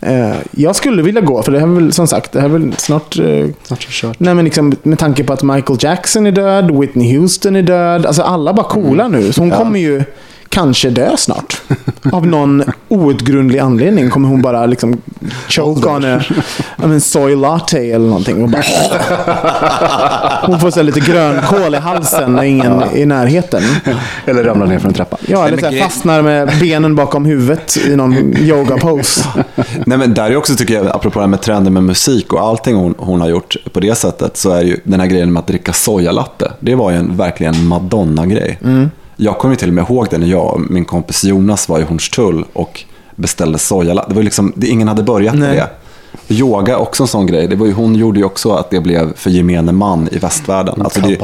[0.00, 2.52] Eh, jag skulle vilja gå, för det här är väl som sagt, det här är
[2.52, 3.18] väl snart...
[3.18, 4.20] Eh, snart kört.
[4.20, 8.06] Nej, men liksom, med tanke på att Michael Jackson är död, Whitney Houston är död.
[8.06, 9.20] Alltså alla bara coola mm.
[9.20, 9.32] nu.
[9.32, 9.56] Så hon ja.
[9.56, 10.02] kommer ju
[10.48, 11.62] kanske dö snart.
[12.12, 15.00] Av någon outgrundlig anledning kommer hon bara liksom
[15.48, 16.20] choke on a,
[16.82, 18.42] en soy latte eller någonting.
[18.42, 18.62] Och bara,
[20.42, 23.62] hon får så lite grönkål i halsen när ingen är i närheten.
[24.26, 25.16] Eller ramlar ner från en trappa.
[25.26, 29.24] Ja, eller så fastnar med benen bakom huvudet i någon yoga-pose.
[29.86, 32.40] Nej, men där är också, tycker jag, apropå det här med trender med musik och
[32.40, 35.40] allting hon, hon har gjort på det sättet, så är ju den här grejen med
[35.40, 38.58] att dricka sojalatte, det var ju en, verkligen Madonna-grej.
[38.64, 38.90] Mm.
[39.20, 41.82] Jag kommer till och med ihåg det när jag och min kompis Jonas var i
[41.82, 42.84] Hornstull och
[43.16, 44.08] beställde sojalatte.
[44.08, 45.68] Det var liksom, det, ingen hade börjat med det.
[46.34, 47.48] Yoga är också en sån grej.
[47.48, 50.82] Det var ju, hon gjorde ju också att det blev för gemene man i västvärlden.
[50.82, 51.18] Alltså det,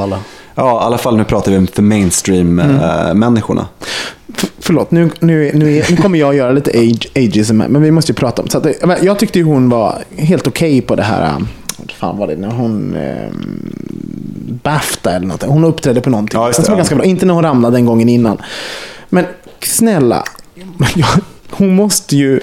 [0.55, 3.61] ja, i alla fall nu pratar vi för mainstream-människorna.
[3.61, 4.35] Mm.
[4.37, 8.11] Äh, förlåt, nu, nu, nu, nu kommer jag göra lite age, ageism, men vi måste
[8.11, 8.99] ju prata om det.
[9.01, 11.45] Jag tyckte ju hon var helt okej okay på det här
[11.87, 12.95] fan var det, när hon...
[12.95, 13.31] Eh,
[14.63, 15.43] Bafta eller något.
[15.43, 16.39] Hon uppträdde på någonting.
[16.39, 17.05] Ja, det, var ganska bra.
[17.05, 18.41] Inte när hon ramlade den gången innan.
[19.09, 19.25] Men
[19.61, 20.23] snälla,
[21.49, 22.39] hon måste ju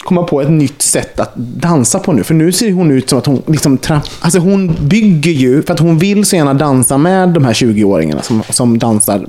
[0.00, 2.22] komma på ett nytt sätt att dansa på nu.
[2.22, 3.78] För nu ser hon ut som att hon liksom
[4.20, 8.22] alltså hon bygger ju, för att hon vill så gärna dansa med de här 20-åringarna
[8.22, 9.26] som, som dansar,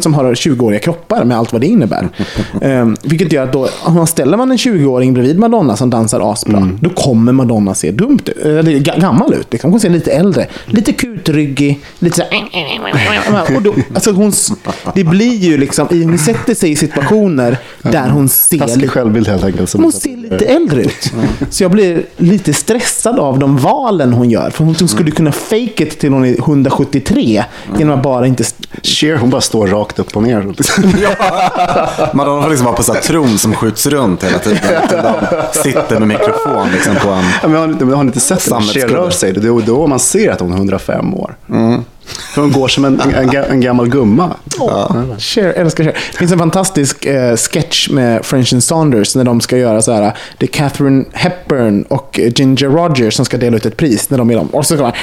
[0.00, 2.08] som har 20-åriga kroppar med allt vad det innebär.
[2.62, 6.32] um, vilket gör att då, om man ställer man en 20-åring bredvid Madonna som dansar
[6.32, 6.78] asbra, mm.
[6.80, 9.52] då kommer Madonna se dumt ut, eller gammal ut.
[9.52, 9.70] Liksom.
[9.70, 12.22] Hon ser lite äldre, lite kutryggig, lite så
[13.56, 14.32] och då, alltså hon,
[14.94, 18.58] Det blir ju liksom, hon sätter sig i situationer där hon ser...
[18.58, 19.70] Taskig självbild helt enkelt
[20.08, 21.12] ser lite äldre ut.
[21.50, 24.50] Så jag blir lite stressad av de valen hon gör.
[24.50, 27.44] För hon skulle kunna fake it till hon är 173
[27.78, 28.44] genom att bara inte...
[28.82, 30.54] Cher, hon bara står rakt upp och ner.
[31.02, 31.10] ja.
[32.14, 34.58] Madonna får liksom vara på så tron som skjuts runt hela tiden.
[34.90, 37.24] De sitter med mikrofon liksom på en...
[37.42, 39.32] Ja, men har, ni, har ni inte sett när Cher rör sig?
[39.32, 41.36] Det är då man ser att hon är 105 år.
[41.50, 41.84] Mm.
[42.34, 44.36] Hon går som en, en, en gammal gumma.
[44.58, 45.96] Oh, Cher, älskar Cher.
[46.12, 49.92] Det finns en fantastisk eh, sketch med French and Saunders när de ska göra så
[49.92, 50.12] här.
[50.38, 54.30] Det är Catherine Hepburn och Ginger Rogers som ska dela ut ett pris när de
[54.30, 54.46] är de.
[54.46, 54.94] Och så kommer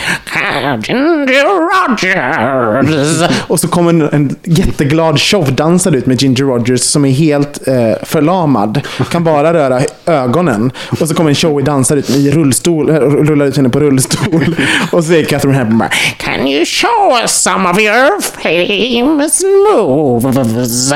[0.87, 1.43] Ginger
[1.89, 3.29] Rogers.
[3.47, 7.73] Och så kommer en, en jätteglad showdansare ut med Ginger Rogers som är helt eh,
[8.03, 8.81] förlamad.
[9.11, 10.71] Kan bara röra ögonen.
[11.01, 14.55] Och så kommer en showig dansare ut i rullstol, rullar ut henne på rullstol.
[14.91, 16.94] Och så säger Catherine Hepburn bara, Can you show
[17.27, 20.93] some of your famous moves.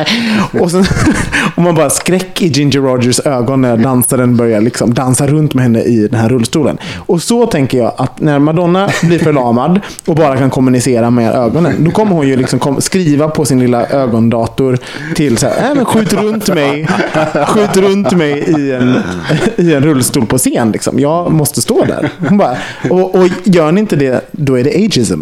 [0.61, 0.85] Och, sen,
[1.55, 5.63] och man bara skräck i Ginger Rogers ögon när dansaren börjar liksom dansa runt med
[5.63, 6.77] henne i den här rullstolen.
[6.97, 11.83] Och så tänker jag att när Madonna blir förlamad och bara kan kommunicera med ögonen,
[11.83, 14.77] då kommer hon ju liksom kom, skriva på sin lilla ögondator
[15.15, 16.87] till så här, äh, men skjut runt mig,
[17.47, 18.95] skjut runt mig i en,
[19.55, 20.71] i en rullstol på scen.
[20.71, 20.99] Liksom.
[20.99, 22.09] Jag måste stå där.
[22.29, 22.57] Hon bara,
[22.89, 25.21] och, och gör ni inte det, då är det ageism.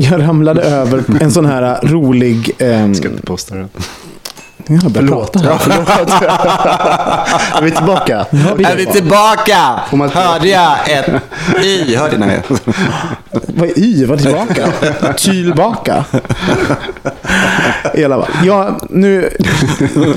[0.00, 2.50] jag ramlade över en sån här rolig...
[2.58, 3.54] Um, Ska inte posta
[4.78, 4.82] det.
[4.82, 5.50] jag börjar prata här.
[5.50, 5.88] Ja, förlåt.
[7.58, 8.26] är vi tillbaka?
[8.70, 9.80] Är vi tillbaka?
[10.12, 11.10] Hörde jag ett
[11.64, 11.96] y?
[11.96, 12.38] Hörde ni?
[13.30, 14.04] Vad är y?
[14.04, 14.72] Vad är tillbaka?
[15.12, 16.04] Tylbaka?
[17.94, 18.46] Fall.
[18.46, 19.30] Ja, nu,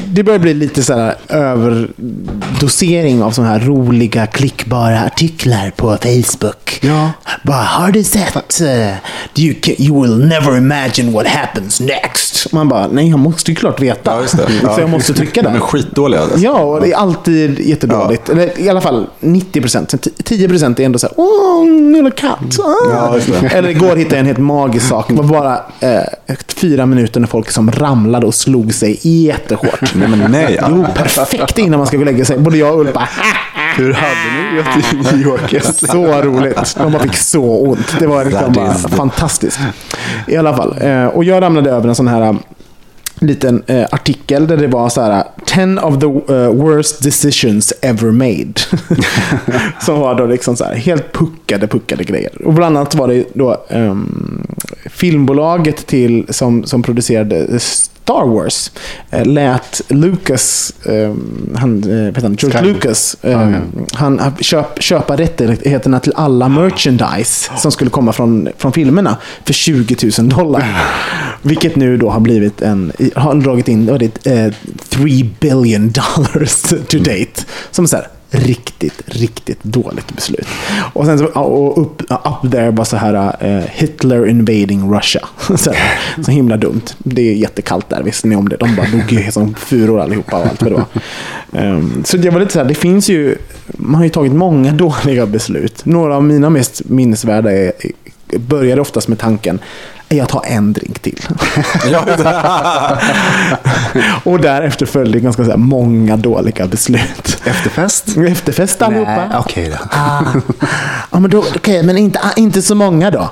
[0.05, 6.79] det börjar bli lite så här överdosering av sådana här roliga klickbara artiklar på Facebook.
[6.81, 7.11] Ja.
[7.43, 8.61] Bara, har du sett?
[8.61, 8.93] Uh,
[9.35, 12.53] you, can, you will never imagine what happens next.
[12.53, 14.11] Man bara, nej jag måste ju klart veta.
[14.11, 14.42] Ja, just det.
[14.75, 15.59] Så jag måste trycka De är där.
[15.59, 16.21] skitdåliga.
[16.21, 16.37] Alltså.
[16.37, 18.29] Ja, och det är alltid jättedåligt.
[18.29, 19.93] Eller i alla fall 90 procent.
[20.23, 22.39] 10 procent är ändå så här, åh, lilla katt.
[22.57, 23.17] Ja.
[23.51, 25.05] Eller igår hittade jag en helt magisk sak.
[25.09, 29.95] Det var bara eh, fyra minuter när folk som ramlade och slog sig jättehårt.
[29.95, 30.59] Nej, men nej.
[30.69, 32.37] Jo, perfekt innan man ska gå och lägga sig.
[32.37, 33.09] Både jag och Ulf bara,
[33.77, 35.63] Hur hade ni det i New York?
[35.89, 36.75] så roligt.
[36.77, 37.95] De bara fick så ont.
[37.99, 39.59] Det var liksom bara fantastiskt.
[40.27, 40.75] I alla fall.
[40.81, 42.35] Eh, och jag ramlade över en sån här
[43.27, 48.11] liten eh, artikel där det var så här 10 of the eh, worst decisions ever
[48.11, 48.53] made.
[49.81, 52.45] Som var då liksom så här helt puckade, puckade grejer.
[52.45, 54.47] Och bland annat var det då ehm,
[54.85, 57.59] filmbolaget till, som, som producerade
[58.03, 58.71] Star Wars
[59.11, 62.73] eh, lät Lucas, ehm, han, eh, han, George Skywalker.
[62.73, 63.53] Lucas, ehm,
[63.93, 69.53] han han köp, köpa rättigheterna till alla merchandise som skulle komma från, från filmerna för
[69.53, 70.85] 20 000 dollar.
[71.41, 74.53] Vilket nu då har blivit en, har dragit in vad det, eh,
[74.89, 77.41] 3 billion dollars to date.
[77.71, 80.47] Som så här, riktigt, riktigt dåligt beslut.
[80.93, 85.27] Och sen så, och upp, up there var så här uh, Hitler invading Russia.
[85.57, 86.81] Så, här, så himla dumt.
[86.97, 88.57] Det är jättekallt där, visste ni om det?
[88.57, 91.65] De bara dog ju som furor allihopa och allt vad det var.
[91.65, 94.71] Um, så det var lite så här, det finns ju, man har ju tagit många
[95.03, 95.85] dåliga beslut.
[95.85, 97.71] Några av mina mest minnesvärda är,
[98.37, 99.59] började oftast med tanken,
[100.09, 101.19] jag tar en drink till.
[104.23, 107.41] Och därefter följde ganska så många dåliga beslut.
[107.43, 108.17] Efterfest?
[108.17, 109.15] Efterfest allihopa.
[109.15, 109.77] Nej, okej då.
[109.91, 110.23] Ah.
[111.11, 113.29] Ja, men då, okej, men inte, ah, inte så många då.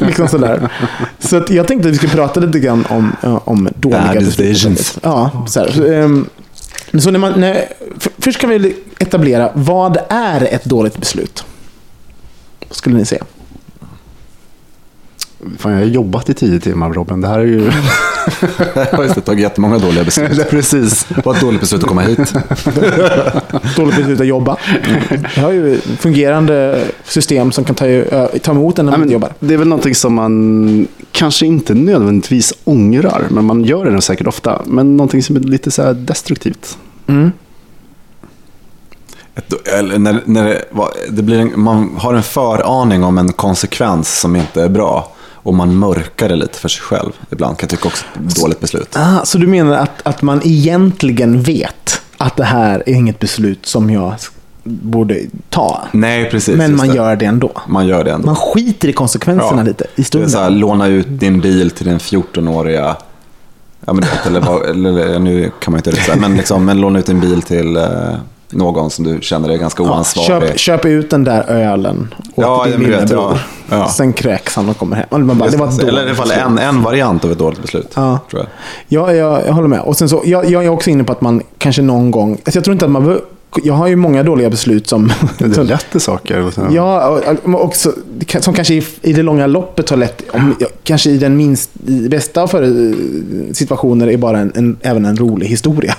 [0.00, 0.70] liksom sådär.
[1.18, 4.24] Så att jag tänkte att vi skulle prata lite grann om, eh, om dåliga Bad
[4.24, 4.98] beslut.
[5.02, 6.28] Ja, så, ehm,
[6.98, 7.64] så när man, när,
[7.98, 11.44] för, först kan vi etablera, vad är ett dåligt beslut?
[12.70, 13.24] Skulle ni säga?
[15.58, 17.20] Fan, jag har jobbat i tio timmar Robin.
[17.20, 17.70] Det här är ju...
[18.74, 20.30] Ja, just det, tagit jättemånga dåliga beslut.
[20.38, 21.04] Ja, precis.
[21.04, 22.18] Det var ett dåligt beslut att komma hit.
[23.76, 24.56] Dåligt beslut att jobba.
[25.34, 27.86] Jag har ju fungerande system som kan ta,
[28.42, 29.32] ta emot en när man inte jobbar.
[29.40, 34.02] det är väl någonting som man kanske inte nödvändigtvis ångrar, men man gör det nog
[34.02, 34.62] säkert ofta.
[34.66, 36.78] Men någonting som är lite så här destruktivt.
[39.34, 40.64] Ett, eller när, när det,
[41.10, 45.12] det blir en, man har en föraning om en konsekvens som inte är bra.
[45.46, 47.12] Och man mörkar det lite för sig själv.
[47.30, 48.96] Ibland kan jag tycka också det ett dåligt beslut.
[48.96, 53.66] Ah, så du menar att, att man egentligen vet att det här är inget beslut
[53.66, 54.14] som jag
[54.64, 55.82] borde ta?
[55.92, 56.56] Nej, precis.
[56.56, 56.94] Men man det.
[56.94, 57.52] gör det ändå.
[57.68, 58.26] Man gör det ändå.
[58.26, 60.30] Man skiter i konsekvenserna lite i Det är stunden.
[60.30, 62.96] så här, låna ut din bil till din 14-åriga...
[63.86, 66.80] Ja, men, eller, vad- eller, eller, nu kan man inte riktigt säga, men, liksom, men
[66.80, 67.84] låna ut din bil till eh,
[68.50, 70.26] någon som du känner är ganska oansvarig.
[70.48, 73.32] Köp, köp ut den där ölen åt Ja, din lillebror.
[73.32, 73.38] ja.
[73.78, 73.88] Ja.
[73.88, 75.06] Sen kräks han och kommer hem.
[75.10, 77.62] Eller bara, det var ett eller i alla fall en, en variant av ett dåligt
[77.62, 77.92] beslut.
[77.94, 78.18] Ja.
[78.30, 78.48] Tror jag.
[78.88, 79.80] Ja, jag, jag håller med.
[79.80, 82.32] Och sen så, jag, jag är också inne på att man kanske någon gång...
[82.32, 83.20] Alltså jag tror inte att man...
[83.64, 85.12] Jag har ju många dåliga beslut som...
[85.38, 86.40] Det lätt saker.
[86.46, 87.08] och så- Ja,
[87.44, 87.74] och- och
[88.40, 92.08] som kanske i, i det långa loppet har lett, om, kanske i den minst, i
[92.08, 92.94] bästa av före-
[93.54, 95.94] situationer är bara en, en, även en rolig historia.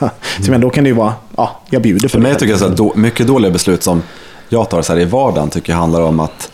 [0.46, 2.40] Så men då kan det ju vara, ja, jag bjuder För för mig det.
[2.40, 4.02] tycker jag så här, då, mycket dåliga beslut som
[4.50, 6.52] jag tar så här i vardagen tycker jag handlar om att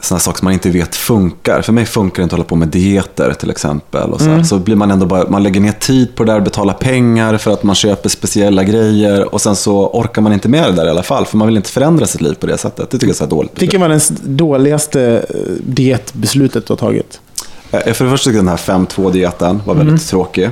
[0.00, 1.62] sådana saker som man inte vet funkar.
[1.62, 4.10] För mig funkar det inte att hålla på med dieter till exempel.
[4.10, 4.44] Och så, Mm.
[4.44, 7.50] så blir man ändå bara, man lägger ner tid på det där, betalar pengar för
[7.52, 10.90] att man köper speciella grejer och sen så orkar man inte med det där i
[10.90, 11.26] alla fall.
[11.26, 12.90] För man vill inte förändra sitt liv på det sättet.
[12.90, 13.62] Det tycker jag är så dåligt.
[13.62, 17.20] Vilken var den s- dåligaste eh, dietbeslutet du har tagit?
[17.70, 19.98] Eh, För det första tycker jag den här 5-2-dieten var väldigt Mm.
[19.98, 20.50] tråkig.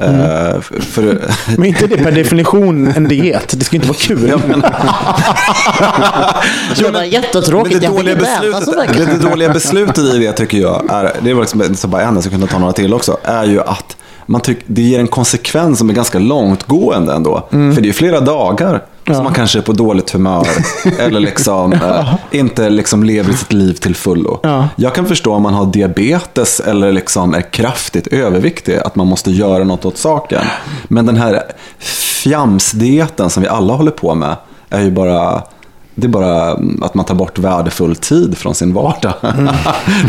[0.00, 3.54] Eh, för, för, Men inte det per definition en diet.
[3.58, 4.28] Det ska inte vara kul.
[4.28, 4.74] jag menar,
[6.76, 7.72] det var jättetråkigt.
[7.72, 11.40] Men det Jag dåliga, beslutet, det dåliga beslutet i det tycker jag, är, det var
[11.40, 14.40] liksom så bara en, så kunde jag ta några till också, är ju att man
[14.40, 17.46] tyck, det ger en konsekvens som är ganska långtgående ändå.
[17.50, 20.46] För det är flera dagar som man kanske är på dåligt humör
[20.98, 24.40] eller liksom, eh, inte liksom lever sitt liv till fullo.
[24.42, 24.68] Ja.
[24.76, 29.30] Jag kan förstå om man har diabetes eller liksom är kraftigt överviktig, att man måste
[29.30, 30.44] göra något åt saken.
[30.84, 31.42] Men den här
[31.78, 34.36] fjamsdieten som vi alla håller på med
[34.70, 35.42] är ju bara
[35.94, 39.14] det är bara att man tar bort värdefull tid från sin vardag.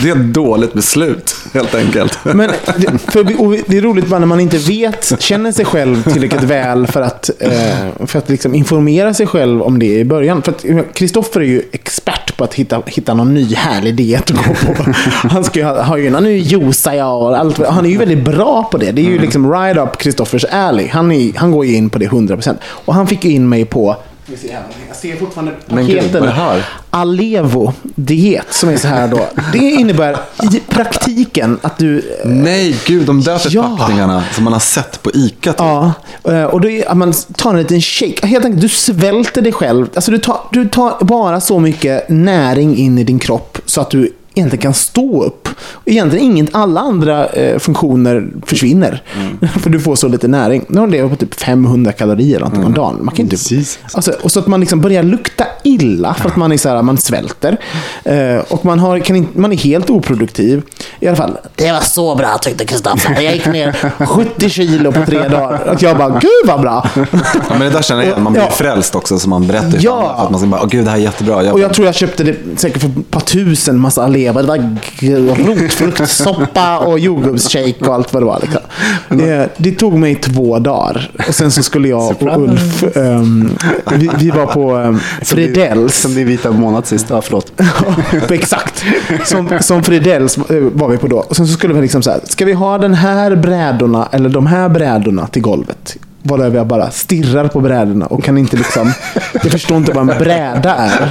[0.04, 2.19] det är ett dåligt beslut, helt enkelt.
[2.24, 2.38] Men
[2.78, 3.24] det, för,
[3.69, 7.30] det är roligt bara när man inte vet, känner sig själv tillräckligt väl för att,
[7.39, 10.41] eh, för att liksom informera sig själv om det i början.
[10.41, 14.48] För att Kristoffer är ju expert på att hitta, hitta någon ny härlig diet att
[14.48, 14.91] gå på.
[15.30, 17.67] Han ska ju ha, ha ju, nu juicar jag och allt.
[17.67, 18.91] Han är ju väldigt bra på det.
[18.91, 20.88] Det är ju liksom right up Kristoffers alley.
[20.88, 22.56] Han, är, han går ju in på det 100%.
[22.63, 23.98] Och han fick ju in mig på
[24.32, 24.64] vi se här.
[24.88, 26.24] Jag ser fortfarande Men paketen.
[26.24, 26.66] det här?
[26.90, 29.28] Alevo-diet som är så här då.
[29.54, 30.18] Det innebär
[30.54, 33.64] i praktiken att du Nej, gud, de där Ja.
[33.70, 35.52] förpackningarna som man har sett på ICA.
[35.54, 35.60] Typ.
[35.60, 38.28] Ja, eh, och då är, man tar en liten shake.
[38.28, 39.88] Helt enkelt, du svälter dig själv.
[39.96, 43.90] Alltså du, tar, du tar bara så mycket näring in i din kropp så att
[43.90, 45.50] du egentligen kan stå upp.
[45.88, 49.04] Egentligen inget, alla andra eh, funktioner försvinner.
[49.60, 50.65] För du får så lite näring.
[50.67, 52.98] Nu har det på typ 500 kalorier eller någonting om dagen.
[53.02, 53.80] Man kan inte, Precis.
[53.93, 56.82] alltså, och så att man liksom börjar lukta illa för att man, är så här,
[56.82, 57.58] man svälter.
[58.04, 60.62] Eh, och man, har, kan inte, man är helt oproduktiv.
[61.00, 63.21] I alla fall, det var så bra tyckte Kristoffer.
[63.21, 65.69] Jag gick ner 70 kilo på tre dagar.
[65.74, 66.89] Och jag bara, gud vad bra.
[66.95, 67.06] Ja,
[67.50, 68.24] men det där känner jag igen.
[68.24, 68.50] Man blir Ja.
[68.52, 70.15] frälst också, som man berättar Ja.
[70.17, 71.43] för att man ska bara, åh gud, det här är jättebra.
[71.43, 74.41] Jag, Och jag tror jag köpte det säkert för ett par tusen massa Aleva.
[74.41, 74.58] Det var
[75.00, 78.40] g- rotfruktsoppa och jordgubbsshake och allt vad det var.
[78.42, 78.62] Liksom.
[79.10, 81.12] Det, det tog mig två dagar.
[81.28, 83.50] Och sen så skulle jag och Ulf, ehm,
[83.96, 85.96] vi, vi var på um, Fridells.
[85.96, 87.06] Som din vita månad sist.
[87.10, 87.62] Ja, förlåt.
[88.30, 88.84] Exakt.
[89.26, 91.18] Som, som Fridells eh, var vi på då.
[91.18, 94.30] Och sen så skulle vi liksom så här, ska vi ha den här brädorna eller
[94.30, 95.98] de här brädorna till golvet?
[96.28, 98.94] Varöver jag bara stirrar på brädorna och kan inte liksom,
[99.34, 101.10] jag förstår inte vad en bräda är.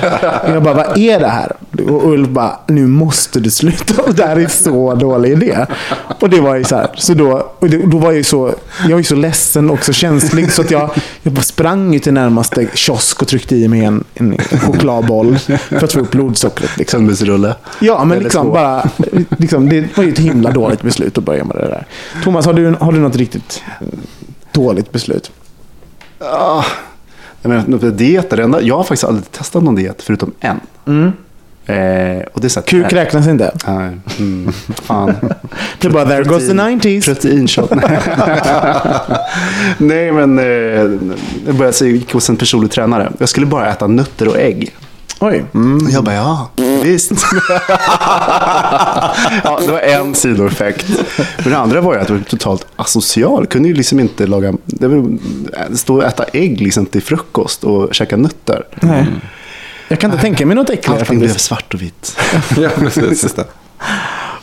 [0.53, 1.53] Jag bara, vad är det här?
[1.89, 4.13] Och Ulf bara, nu måste du sluta.
[4.13, 5.67] Det här är så dålig idé.
[6.21, 8.91] Och det var ju så här, så då, och då var jag ju så, jag
[8.91, 10.91] var ju så ledsen och så känslig så att jag,
[11.23, 15.85] jag bara sprang ju till närmaste kiosk och tryckte i mig en, en, chokladboll för
[15.85, 16.77] att få upp blodsockret.
[16.77, 16.99] Liksom.
[16.99, 17.55] Sömnbussrulle.
[17.81, 18.89] Ja, men liksom bara,
[19.39, 21.87] liksom, det var ju ett himla dåligt beslut att börja med det där.
[22.25, 23.63] Thomas, har du, har du något riktigt
[24.55, 25.31] dåligt beslut?
[26.19, 26.65] Ah,
[27.93, 30.61] dieter, enda, jag har faktiskt aldrig testat någon diet förutom en.
[31.67, 33.53] Eh, och det är så Kuk räknas inte.
[33.67, 35.15] Nej, mm, fan.
[35.79, 37.05] Det är bara there goes the 90s.
[37.05, 37.71] Proteinshot.
[39.79, 40.45] Nej, men eh,
[41.47, 43.13] jag började gick hos en personlig tränare.
[43.19, 44.75] Jag skulle bara äta nötter och ägg.
[45.25, 45.45] Oj.
[45.85, 46.51] Och jag bara, ja,
[46.83, 47.13] visst.
[49.45, 50.87] ja, det var en sidoeffekt.
[51.39, 53.47] Men det andra var ju att jag var totalt asocial.
[53.47, 55.19] Kunde ju liksom inte laga, det var,
[55.77, 58.65] stå och äta ägg liksom till frukost och käka nötter.
[58.81, 59.07] Nej.
[59.89, 62.19] Jag kan inte tänka mig något äckligare Allting blev svart och vitt.
[62.57, 63.23] ja, precis.
[63.23, 63.45] Just det.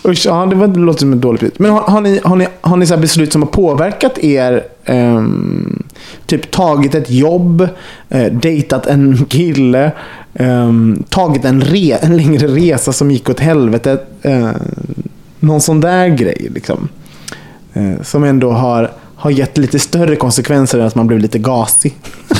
[0.05, 1.59] Usch, ja, det, var, det låter som ett dåligt beslut.
[1.59, 4.63] Men har, har ni, har ni, har ni så här beslut som har påverkat er?
[4.85, 5.83] ehm,
[6.25, 7.67] typ tagit ett jobb,
[8.09, 9.91] eh, dejtat en kille,
[10.33, 13.97] ehm, tagit en, re, en längre resa som gick åt helvete.
[14.21, 14.49] Eh,
[15.39, 16.89] någon sån där grej liksom.
[17.73, 21.95] Eh, som ändå har, har gett lite större konsekvenser än att man blev lite gasig.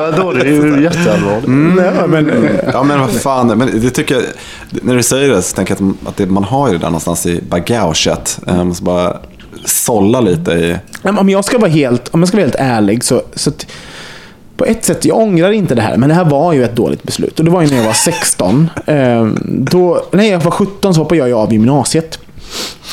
[0.00, 1.48] Vadå, det är ju jätteallvarligt.
[1.48, 3.46] Nej, men, eh, Ja, men vad fan.
[3.46, 4.24] Men det tycker jag,
[4.70, 7.26] när du säger det så tänker jag att, det, man har ju det där någonstans
[7.26, 8.38] i bagaget.
[8.46, 9.16] Um, så bara
[9.64, 10.76] sålla lite i...
[11.02, 13.52] Men Om jag ska vara helt, om jag ska vara helt ärlig så, så
[14.58, 17.02] på ett sätt, jag ångrar inte det här, men det här var ju ett dåligt
[17.02, 17.38] beslut.
[17.38, 18.70] Och det var ju när jag var 16.
[18.86, 22.18] Eh, då, när jag var 17 så hoppade jag av gymnasiet.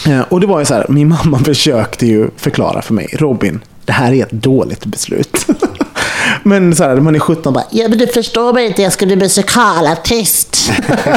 [0.08, 3.60] Eh, och det var ju så här, min mamma försökte ju förklara för mig, Robin,
[3.86, 5.48] det här är ett dåligt beslut.
[6.48, 8.94] Men så här, man är 17 och bara, ja men du förstår mig inte, jag
[8.94, 10.72] ska bli musikalartist.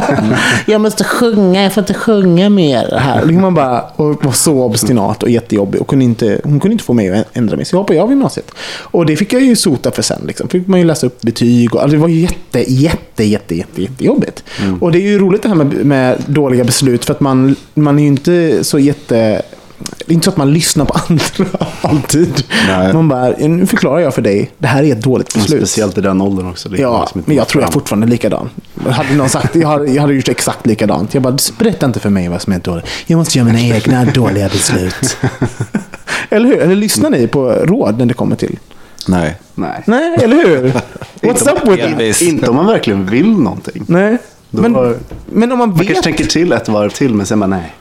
[0.66, 3.24] jag måste sjunga, jag får inte sjunga mer här.
[3.24, 5.80] Liksom man bara, och var så obstinat och jättejobbig.
[5.80, 8.10] Och kunde inte, hon kunde inte få mig att ändra mig, så jag hoppade av
[8.10, 8.50] gymnasiet.
[8.80, 10.22] Och det fick jag ju sota för sen.
[10.26, 10.48] Liksom.
[10.48, 11.74] Fick man ju läsa upp betyg.
[11.74, 14.44] Och, alltså, det var ju jätte, jätte, jätte, jätte, jättejobbigt.
[14.80, 17.98] Och det är ju roligt det här med, med dåliga beslut, för att man, man
[17.98, 19.42] är ju inte så jätte
[19.78, 21.44] det är inte så att man lyssnar på andra
[21.82, 22.44] alltid.
[22.68, 22.92] Nej.
[22.92, 25.58] Man bara, nu förklarar jag för dig, det här är ett dåligt beslut.
[25.60, 26.68] Speciellt i den åldern också.
[26.76, 28.50] Ja, liksom men jag tror jag är fortfarande likadan.
[28.88, 31.14] Hade någon sagt, jag hade, jag hade gjort exakt likadant.
[31.14, 32.84] Jag bara, berätta inte för mig vad som är dåligt.
[33.06, 35.16] Jag måste göra mina egna dåliga beslut.
[36.30, 36.58] Eller hur?
[36.58, 38.58] Eller lyssnar ni på råd när det kommer till?
[39.08, 39.36] Nej.
[39.54, 39.82] Nej.
[39.86, 40.72] Nej, eller hur?
[41.22, 42.22] What's up with that?
[42.22, 43.84] Inte om man verkligen vill någonting.
[43.86, 44.18] Nej.
[44.50, 44.96] Men, var-
[45.32, 45.86] men om man Man vet...
[45.86, 47.74] kanske tänker till ett varv till, men sen bara nej.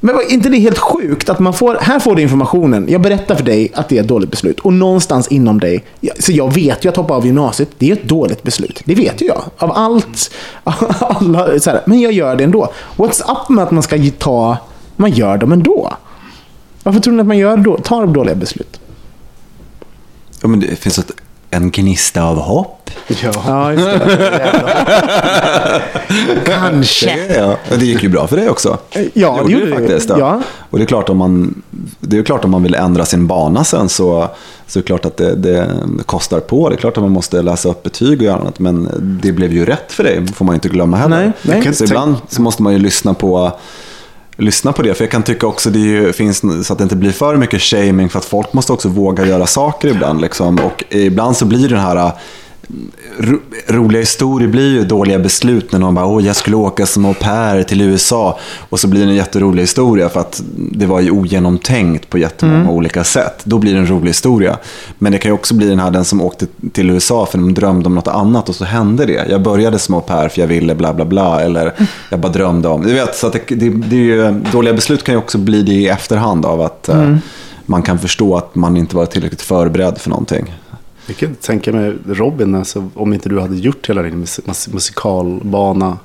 [0.00, 3.34] Men var inte det helt sjukt att man får, här får du informationen, jag berättar
[3.34, 4.60] för dig att det är ett dåligt beslut.
[4.60, 5.84] Och någonstans inom dig,
[6.18, 8.82] så jag vet ju att hoppa av gymnasiet, det är ett dåligt beslut.
[8.84, 9.42] Det vet ju jag.
[9.58, 10.30] Av allt,
[11.00, 12.72] alla, så här, men jag gör det ändå.
[12.96, 14.56] What's up med att man ska ta,
[14.96, 15.96] man gör dem ändå?
[16.82, 18.80] Varför tror ni att man gör tar dåliga beslut?
[20.42, 21.10] Ja, men det finns ett,
[21.50, 22.90] en gnista av hopp.
[23.08, 23.32] Ja.
[23.46, 25.82] Ja, just det.
[26.44, 27.06] Kanske.
[27.28, 27.56] Det, ja.
[27.78, 28.78] Det gick ju bra för dig också.
[29.12, 29.74] Ja, det gjorde det ju.
[29.74, 30.08] faktiskt.
[30.08, 30.18] Ja.
[30.18, 30.40] Ja.
[30.70, 31.62] Och det är klart om man,
[32.00, 34.28] det är klart om man vill ändra sin bana sen så,
[34.66, 35.70] så är det klart att det, det
[36.06, 36.68] kostar på.
[36.68, 38.58] Det är klart att man måste läsa upp betyg och göra annat.
[38.58, 38.88] Men
[39.22, 41.32] det blev ju rätt för dig, får man inte glömma heller.
[41.42, 41.74] Nej, nej.
[41.74, 43.52] Så ibland så måste man ju lyssna på
[44.36, 44.94] lyssna på det.
[44.94, 47.62] För jag kan tycka också det ju, finns så att det inte blir för mycket
[47.62, 50.20] shaming för att folk måste också våga göra saker ibland.
[50.20, 50.58] Liksom.
[50.58, 52.12] Och ibland så blir den här
[53.18, 53.38] ro,
[53.68, 57.14] roliga historier blir ju dåliga beslut när någon bara åh jag skulle åka som au
[57.14, 58.38] pair till USA
[58.68, 62.70] och så blir det en jätterolig historia för att det var ju ogenomtänkt på jättemånga
[62.70, 63.40] olika sätt.
[63.44, 64.58] Då blir det en rolig historia.
[64.98, 67.54] Men det kan ju också bli den här den som åkte till USA för de
[67.54, 69.26] drömde om något annat och så hände det.
[69.30, 71.72] Jag började som au pair för jag ville bla bla bla eller
[72.10, 72.82] jag bara drömde om.
[72.82, 75.88] Du vet, så det, det, det ju, dåliga beslut kan ju också bli det i
[75.88, 77.16] efterhand av att eh,
[77.66, 80.54] man kan förstå att man inte var tillräckligt förberedd för någonting.
[81.06, 84.68] Jag kan tänka mig Robin, alltså, om inte du hade gjort hela din mus- mus-
[84.72, 85.98] musikalbana.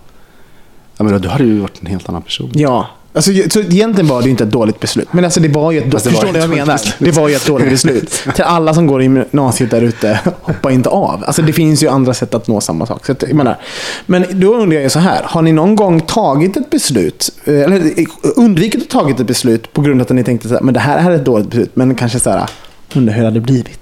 [0.98, 2.52] Jag menar, du hade ju varit en helt annan person.
[2.54, 2.88] Ja.
[3.14, 5.08] Alltså, så egentligen var det ju inte ett dåligt beslut.
[5.12, 6.74] Men alltså, det var ju ett, det var förstår ni vad jag dåligt menar?
[6.74, 6.96] beslut.
[7.00, 8.24] Det var ju ett dåligt beslut.
[8.36, 11.24] Till alla som går i gymnasiet där ute, hoppa inte av.
[11.28, 13.06] Alltså, det finns ju andra sätt att nå samma sak.
[13.06, 13.58] Så att, jag menar,
[14.06, 15.22] men då undrar jag så här.
[15.24, 17.92] Har ni någon gång tagit ett beslut, eh, eller
[18.36, 21.16] undvikit att tagit ett beslut på grund av att ni tänkte men det här är
[21.16, 22.46] ett dåligt beslut, men kanske så här,
[22.96, 23.81] undrar hur det hade blivit?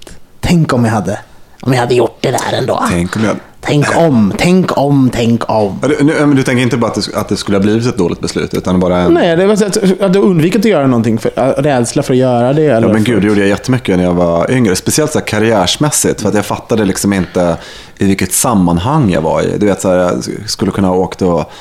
[0.50, 1.18] Tänk om jag hade,
[1.60, 2.84] om jag hade gjort det där ändå.
[2.90, 3.36] Tänk om jag...
[3.60, 5.78] Tänk om, tänk om, tänk om.
[5.82, 7.98] Du, nu, men du tänker inte bara att det, att det skulle ha blivit ett
[7.98, 9.14] dåligt beslut, utan bara en...
[9.14, 11.30] Nej, det var så att jag hade undvikit att göra någonting för
[11.62, 12.66] rädsla för att göra det.
[12.66, 14.76] Eller Ja, men gud, det gjorde jag jättemycket när jag var yngre.
[14.76, 16.20] Speciellt så här karriärsmässigt.
[16.20, 17.56] För att jag fattade liksom inte
[17.98, 19.58] i vilket sammanhang jag var i.
[19.58, 21.52] Du vet, så här, jag skulle kunna ha åkt och...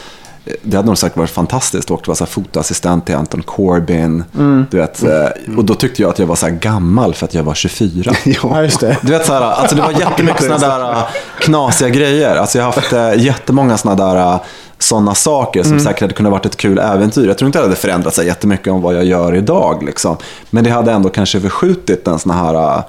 [0.62, 4.24] Det hade nog säkert varit fantastiskt att vara fotoassistent till Anton Corbin.
[4.36, 4.66] Mm.
[4.72, 7.34] Du vet, eh, och då tyckte jag att jag var så här gammal för att
[7.34, 8.14] jag var 24.
[8.43, 8.97] Ja, just det.
[9.02, 11.04] Du vet så här, alltså det var jättemycket sådana där äh,
[11.39, 12.36] knasiga grejer.
[12.36, 14.39] Alltså jag har haft äh, jättemånga sådana där
[14.80, 17.28] sådana saker som säkert hade kunnat varit ett kul äventyr.
[17.28, 19.84] Jag tror inte det hade förändrat sig jättemycket om vad jag gör idag.
[19.84, 20.18] Liksom.
[20.50, 22.84] Men det hade ändå kanske förskjutit en sån här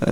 [0.00, 0.06] äh,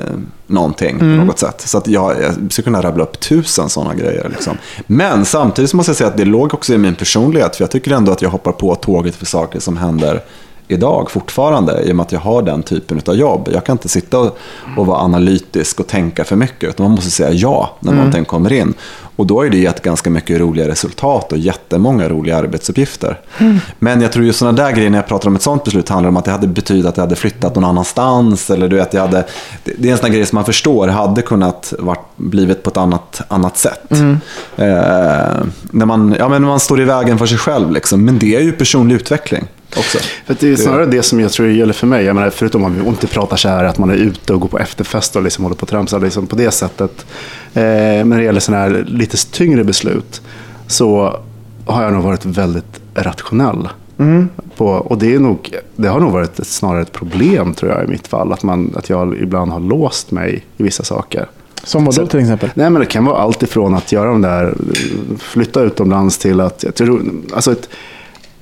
[0.47, 1.61] någonting på något sätt.
[1.61, 4.29] Så att jag, jag skulle kunna rabbla upp tusen sådana grejer.
[4.29, 4.57] Liksom.
[4.87, 7.57] Men samtidigt måste jag säga att det låg också i min personlighet.
[7.57, 10.21] För jag tycker ändå att jag hoppar på tåget för saker som händer
[10.69, 13.49] idag fortfarande i och med att jag har den typen av jobb.
[13.53, 14.39] Jag kan inte sitta och,
[14.77, 17.99] och vara analytisk och tänka för mycket utan man måste säga ja när Mm.
[18.05, 18.75] någonting kommer in.
[19.17, 23.21] Och då har ju det gett ganska mycket roliga resultat och jättemånga roliga arbetsuppgifter.
[23.39, 23.59] Mm.
[23.79, 26.09] Men jag tror ju sådana där grejer när jag pratar om ett sånt beslut handlar
[26.09, 28.51] om att det hade betytt att jag hade flyttat någon annanstans.
[28.51, 29.25] Eller du vet, jag hade,
[29.65, 33.23] det är en sån grej som man förstår hade kunnat varit, blivit på ett annat,
[33.29, 33.91] annat sätt.
[33.91, 34.19] Mm.
[34.57, 37.71] Eh, när, man, ja, men när man står i vägen för sig själv.
[37.71, 38.05] Liksom.
[38.05, 39.47] Men det är ju personlig utveckling
[39.77, 39.99] också.
[39.99, 42.05] För att det är snarare det som jag tror gäller för mig.
[42.05, 44.49] Jag menar, förutom om vi inte pratar så här att man är ute och går
[44.49, 47.07] på efterfest och liksom håller på och tramsar liksom på det sättet.
[47.55, 50.23] Eh, men när det gäller sådana här lite tyngre beslut
[50.67, 51.21] så
[51.67, 53.69] har jag nog varit väldigt rationell.
[54.57, 57.85] På, och det, är nog, det har nog varit ett, snarare ett problem tror jag
[57.85, 58.33] i mitt fall.
[58.33, 61.29] Att, man, att jag ibland har låst mig i vissa saker.
[61.65, 62.51] Som vad då till exempel?
[62.55, 64.55] Nej, men det kan vara allt ifrån att göra de där,
[65.19, 67.03] flytta utomlands till att, jag tror,
[67.35, 67.69] alltså ett,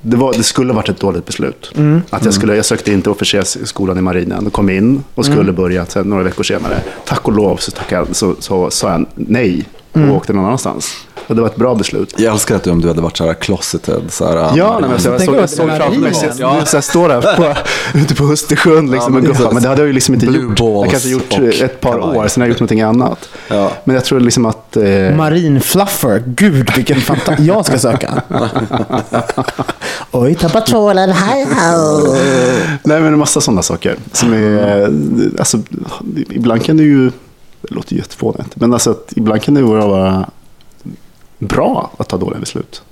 [0.04, 1.72] det, var, det skulle varit ett dåligt beslut.
[2.10, 5.52] Att jag, skulle, jag sökte in till officersskolan i marinen och kom in och skulle
[5.52, 6.80] börja sen, några veckor senare.
[7.06, 10.94] Tack och lov så, tackade, så, så sa jag nej och åkte någon annanstans.
[11.26, 12.14] Och det var ett bra beslut.
[12.16, 14.02] Jag älskar att du, om du hade varit så här closeted.
[14.08, 16.76] Så här, Ja, nej, men alltså, jag såg, jag såg framför mig, så jag, så
[16.76, 17.54] jag står där på,
[17.98, 19.52] ute på Östersjön liksom, Ja, men precis.
[19.52, 20.58] Men det hade jag ju liksom inte Blue gjort.
[20.58, 23.28] Jag kanske gjort ett par år, sen har jag gjort någonting annat.
[23.48, 23.70] Ja.
[23.84, 24.63] Men jag tror liksom att...
[24.76, 26.22] Eh, Marinfluffer.
[26.26, 27.48] Gud, vilken fantastisk...
[27.48, 28.22] Jag ska söka.
[30.12, 31.10] Oj, tappat trålen.
[31.10, 31.46] Hej.
[32.84, 33.96] Nej, men en massa sådana saker.
[34.12, 34.90] Som är,
[35.38, 35.58] alltså,
[36.30, 37.10] ibland kan det ju,
[37.60, 40.26] det låter jättefånigt, men alltså, att ibland kan det vara
[41.38, 42.82] bra att ta dåliga beslut.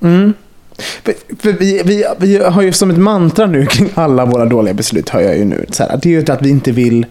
[1.38, 5.08] För vi, vi, vi har ju som ett mantra nu kring alla våra dåliga beslut,
[5.08, 5.66] hör jag ju nu.
[5.70, 7.06] Så här, det är ju att vi inte vill...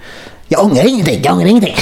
[0.54, 1.76] Jag ångrar ingenting, jag ångrar ingenting.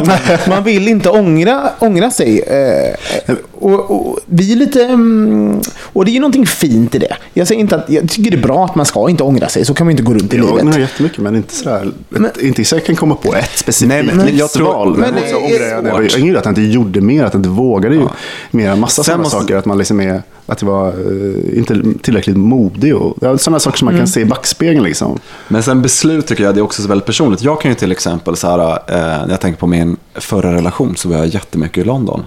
[0.48, 2.40] Man vill inte ångra, ångra sig.
[2.40, 4.84] Eh, och, och, vi är lite...
[4.84, 5.60] mm,
[5.92, 7.16] Och det är ju någonting fint i det.
[7.34, 9.64] Jag, säger inte att, jag tycker det är bra att man ska inte ångra sig,
[9.64, 10.62] så kan man inte gå runt i Jag livet.
[10.64, 11.92] ångrar jättemycket, men inte sådär.
[12.26, 14.90] ett, inte så jag kan komma på ett specifikt Nej, men- men jag tror- val.
[14.90, 17.24] Men, men men så är ångrar jag, jag, jag ångrar att jag inte gjorde mer,
[17.24, 18.06] att jag inte vågade ju
[18.50, 18.76] mer.
[18.76, 19.56] Massa sådana saker.
[19.56, 22.96] Att man liksom är, att jag var eh, inte tillräckligt modig.
[22.96, 24.84] Och, ja, sådana saker som man kan se i backspegeln.
[24.84, 25.18] Liksom.
[25.48, 27.42] Men sen beslut tycker jag det är också så väldigt personligt.
[27.42, 30.96] Jag kan ju till exempel, så här, eh, när jag tänker på min förra relation
[30.96, 32.22] så var jag jättemycket i London.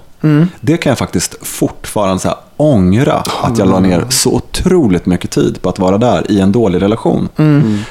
[0.61, 5.31] Det kan jag faktiskt fortfarande så här, ångra att jag la ner så otroligt mycket
[5.31, 7.29] tid på att vara där i en dålig relation.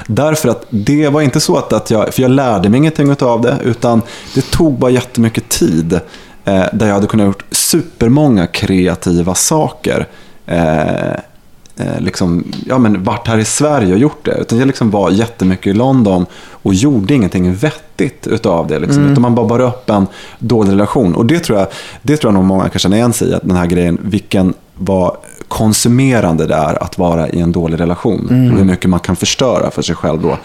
[0.07, 3.41] Därför att det var inte så att, att jag, för jag lärde mig ingenting av
[3.41, 4.03] det, utan
[4.35, 6.01] det tog bara jättemycket tid
[6.53, 10.07] där jag hade kunnat gjort supermånga kreativa saker.
[10.47, 11.11] Eh,
[11.77, 14.35] eh, liksom, ja, men varit här i Sverige och gjort det.
[14.35, 18.79] Utan jag liksom var jättemycket i London och gjorde ingenting vettigt utav det.
[18.79, 19.11] Liksom.
[19.11, 20.07] Utan man bara bar upp en
[20.39, 21.15] dålig relation.
[21.15, 21.69] Och det tror jag,
[22.03, 23.35] det tror jag nog många kan känna igen sig i.
[23.35, 25.17] Att den här grejen, vilken var
[25.49, 28.27] konsumerande det är att vara i en dålig relation.
[28.27, 30.39] Och hur mycket man kan förstöra för sig själv då.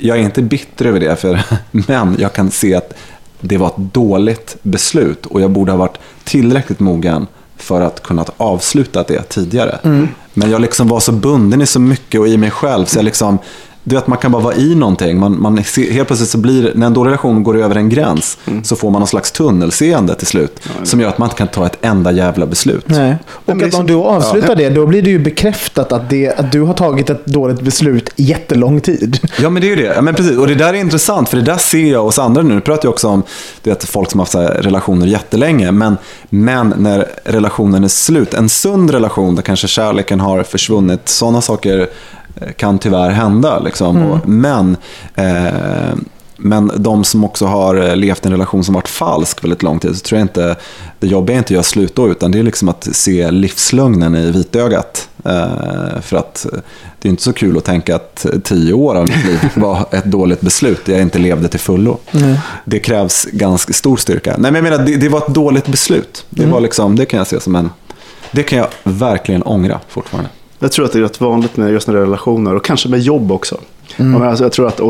[0.00, 2.92] Jag är inte bitter över det, för, men jag kan se att
[3.48, 7.26] det var ett dåligt beslut och jag borde ha varit tillräckligt mogen
[7.56, 9.78] för att kunna avsluta det tidigare.
[10.34, 13.04] Men jag liksom var så bunden i så mycket och i mig själv så jag
[13.04, 13.38] liksom
[13.86, 15.18] du vet, man kan bara vara i någonting.
[15.18, 18.38] Man, man, ser- helt plötsligt så blir när en dålig relation går över en gräns
[18.62, 20.60] så får man någon slags tunnelseende till slut.
[20.82, 22.84] Som gör att man inte kan ta ett enda jävla beslut.
[22.88, 23.16] Nej.
[23.28, 26.10] Och det är att som- om du avslutar det, då blir det ju bekräftat att,
[26.10, 29.18] det, att du har tagit ett dåligt beslut i jättelång tid.
[29.42, 29.92] Ja, men det är ju det.
[29.94, 30.36] Ja, men precis.
[30.38, 32.54] Och det där är intressant, för det där ser jag hos andra nu.
[32.54, 33.22] Nu pratar jag också om
[33.62, 35.72] du vet, folk som har haft relationer jättelänge.
[35.72, 35.96] Men,
[36.30, 41.88] men när relationen är slut, en sund relation där kanske kärleken har försvunnit, sådana saker
[42.56, 43.58] kan tyvärr hända.
[43.58, 44.02] Liksom.
[44.02, 44.76] Och, men,
[45.14, 45.94] eh,
[46.36, 49.78] men de som också har eh, levt i en relation som varit falsk väldigt lång
[49.78, 50.56] tid, så tror jag inte,
[50.98, 54.14] det jobbiga är inte att göra slut då, utan det är liksom att se livslögnen
[54.14, 55.08] i vitögat.
[55.24, 56.58] Eh, för att eh,
[56.98, 60.04] det är inte så kul att tänka att tio år av mitt liv var ett
[60.04, 61.98] dåligt beslut, jag inte levde till fullo.
[62.64, 64.34] Det krävs ganska stor styrka.
[64.38, 66.26] Nej, men jag menar, det, det var ett dåligt beslut.
[66.30, 67.70] Det, var liksom, det kan jag se som en...
[68.30, 70.30] Det kan jag verkligen ångra fortfarande.
[70.64, 72.88] Jag tror att det är rätt vanligt med just när det är relationer och kanske
[72.88, 73.58] med jobb också.
[73.96, 74.22] Mm.
[74.22, 74.80] Alltså, jag tror att,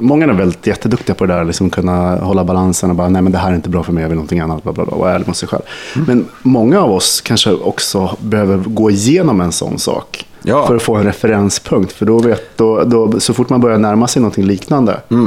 [0.00, 3.32] många är väldigt jätteduktiga på det där, liksom kunna hålla balansen och bara, nej men
[3.32, 5.00] det här är inte bra för mig, jag vill någonting annat, bla, bla, bla, och
[5.00, 5.62] vara ärlig mot sig själv.
[5.96, 6.06] Mm.
[6.06, 10.26] Men många av oss kanske också behöver gå igenom en sån sak.
[10.42, 10.66] Ja.
[10.66, 11.92] För att få en referenspunkt.
[11.92, 15.24] För då vet, då, då, så fort man börjar närma sig någonting liknande, eh,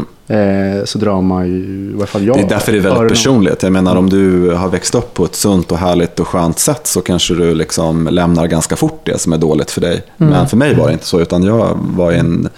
[0.85, 2.47] så drar man ju, i alla fall jag, Mm.
[2.47, 3.09] Det är därför det är väldigt öronen.
[3.09, 3.63] personligt.
[3.63, 6.87] Jag menar om du har växt upp på ett sunt och härligt och skönt sätt
[6.87, 10.03] så kanske du liksom lämnar ganska fort det som är dåligt för dig.
[10.17, 12.49] Men för mig var det inte så, utan jag var en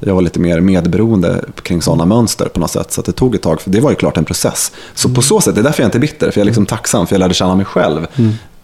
[0.00, 2.92] jag var lite mer medberoende kring sådana mönster på något sätt.
[2.92, 4.72] Så det tog ett tag, för det var ju klart en process.
[4.94, 6.66] Så på så sätt, det är därför jag inte är bitter, för jag är liksom
[6.66, 8.06] tacksam, för jag lärde känna mig själv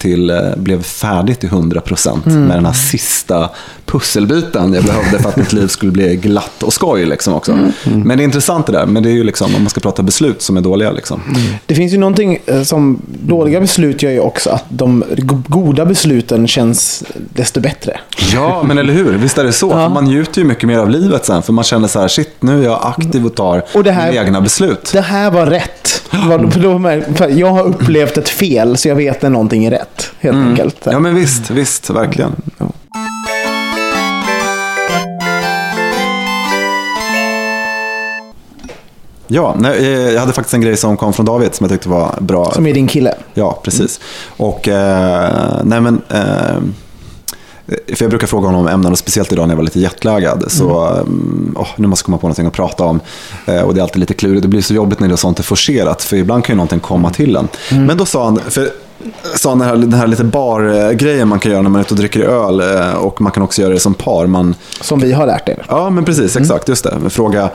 [0.05, 2.43] till, eh, blev färdig till 100% Mm.
[2.43, 3.49] med den här sista
[3.85, 7.05] pusselbiten jag behövde för att mitt liv skulle bli glatt och skoj.
[7.05, 7.51] Liksom också.
[7.51, 7.71] Mm.
[8.01, 10.03] Men det är intressant det där, men det är ju liksom, om man ska prata
[10.03, 10.91] beslut som är dåliga.
[10.91, 11.21] Liksom.
[11.65, 15.85] Det finns ju någonting eh, som dåliga beslut gör ju också att de go- goda
[15.85, 17.99] besluten känns desto bättre.
[18.33, 19.13] Ja, men eller hur?
[19.17, 19.69] Visst är det så?
[19.69, 22.29] För Man njuter ju mycket mer av livet sen, för man känner så här, shit,
[22.39, 24.89] nu är jag aktiv och tar Och här- mina egna beslut.
[24.93, 26.01] Det här var rätt.
[27.29, 29.94] Jag har upplevt ett fel så jag vet när någonting är rätt.
[30.19, 30.77] Helt enkelt.
[30.83, 32.31] Ja, men visst, visst, verkligen.
[39.27, 41.89] Ja, nej, eh, jag hade faktiskt en grej som kom från David som jag tyckte
[41.89, 42.51] var bra.
[42.51, 43.15] Som är din kille.
[43.33, 43.99] Ja, precis.
[44.37, 46.61] Och, eh, nej men, eh,
[47.67, 50.43] för jag brukar fråga honom om ämnen, och speciellt idag när jag var lite jetlaggad.
[50.47, 52.99] Så, mm, åh, nu måste jag komma på någonting att prata om.
[53.45, 54.41] Eh, och det är alltid lite klurigt.
[54.41, 56.79] Det blir så jobbigt när det är sånt är forcerat, för ibland kan ju någonting
[56.79, 57.47] komma till en.
[57.69, 58.69] Men då sa han, för
[59.35, 61.99] sa den här, den här lite bar-grejen man kan göra när man är ute och
[61.99, 62.59] dricker öl.
[62.59, 64.27] eh, Och man kan också göra det som par.
[64.27, 65.65] Man, Som vi har lärt er.
[65.69, 66.35] Ja, men precis.
[66.37, 66.69] Exakt.
[66.69, 67.09] Just det.
[67.09, 67.49] Fråga,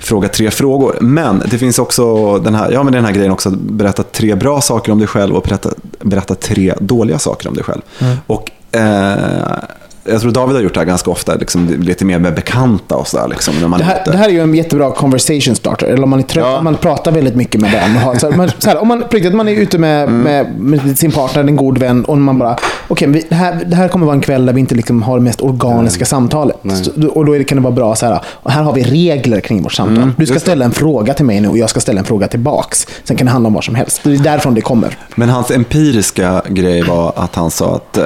[0.00, 0.96] fråga tre frågor.
[1.00, 3.48] Men det finns också den här, ja, men den här grejen också.
[3.48, 5.70] att Berätta tre bra saker om dig själv och berätta,
[6.00, 7.80] berätta tre dåliga saker om dig själv.
[8.26, 9.58] Och, eh,
[10.04, 13.08] jag tror David har gjort det här ganska ofta, liksom, lite mer med bekanta och
[13.08, 13.28] sådär.
[13.28, 15.86] Liksom, när man Det är här, det här är ju en jättebra conversation starter.
[15.86, 16.58] Eller om man är trött, Ja.
[16.58, 17.96] om man pratar väldigt mycket med den.
[17.96, 20.20] och har- Så här, man, så här, om man, riktigt, man är ute med, Mm.
[20.22, 20.46] med,
[20.82, 22.56] med sin partner, en god vän, och man bara,
[22.88, 25.16] okej, vi- det, här, det här kommer vara en kväll där vi inte liksom har
[25.18, 26.56] det mest organiska samtalet.
[26.84, 29.40] Så, och då det, kan det vara bra så här, och här har vi regler
[29.40, 29.94] kring vårt samtal.
[29.94, 30.40] du ska Mm, just det.
[30.40, 32.86] ställa en fråga till mig nu och jag ska ställa en fråga tillbaks.
[33.04, 34.00] Sen kan det handla om vad som helst.
[34.04, 34.96] Det är därifrån det kommer.
[35.14, 38.04] Men hans empiriska grej var att han sa att eh,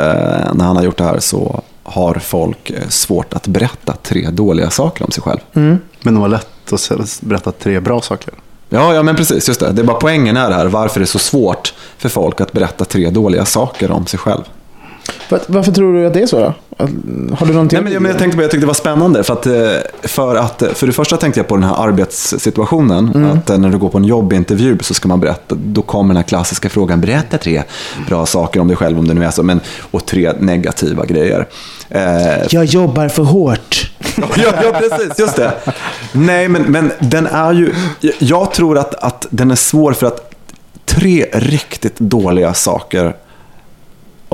[0.54, 4.70] när han har gjort det här så har folk eh, svårt att berätta tre dåliga
[4.70, 5.38] saker om sig själv.
[6.02, 8.34] Men det var lätt att berätta tre bra saker.
[8.68, 9.48] Ja, ja, men precis.
[9.48, 9.72] Just det.
[9.72, 10.66] Det är bara poängen är här.
[10.66, 14.42] Varför det är så svårt för folk att berätta tre dåliga saker om sig själv.
[15.28, 16.54] Var, varför tror du att det är så då?
[17.38, 17.76] Har du någonting?
[17.76, 19.22] Nej, men jag, men jag tänkte på, jag tyckte det var spännande.
[19.24, 19.52] För, att, eh,
[20.02, 23.24] för, att, för det första tänkte jag på den här arbetssituationen.
[23.24, 25.54] Att eh, när du går på en jobbintervju så ska man berätta.
[25.54, 27.00] Då kommer den här klassiska frågan.
[27.00, 27.62] Berätta tre
[28.08, 29.42] bra saker om dig själv om det nu är så.
[29.42, 31.46] Men, och tre negativa grejer.
[31.88, 32.02] Eh,
[32.50, 33.90] Jag jobbar för hårt.
[34.16, 35.18] ja, ja, precis.
[35.18, 35.52] Just det.
[36.12, 37.74] Nej, men, men den är ju...
[38.18, 40.32] Jag tror att, att den är svår för att
[40.84, 43.16] tre riktigt dåliga saker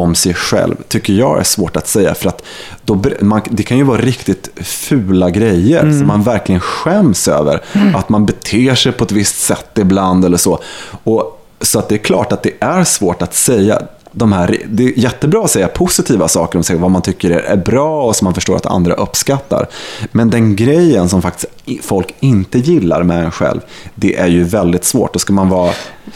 [0.03, 2.15] om sig själv tycker jag är svårt att säga.
[2.15, 2.43] För att
[2.85, 7.63] då, man, det kan ju vara riktigt fula grejer som man verkligen skäms över.
[7.95, 10.59] Att man beter sig på ett visst sätt ibland eller så.
[11.05, 13.83] Och, så att det är klart att det är svårt att säga
[14.13, 17.57] de här, det är jättebra att säga positiva saker om sig, vad man tycker är,
[17.57, 19.67] bra och som man förstår att andra uppskattar.
[20.13, 21.53] Men den grejen som faktiskt
[21.83, 23.61] folk inte gillar med en själv,
[23.95, 25.13] det är ju väldigt svårt.
[25.13, 25.71] Då ska man vara...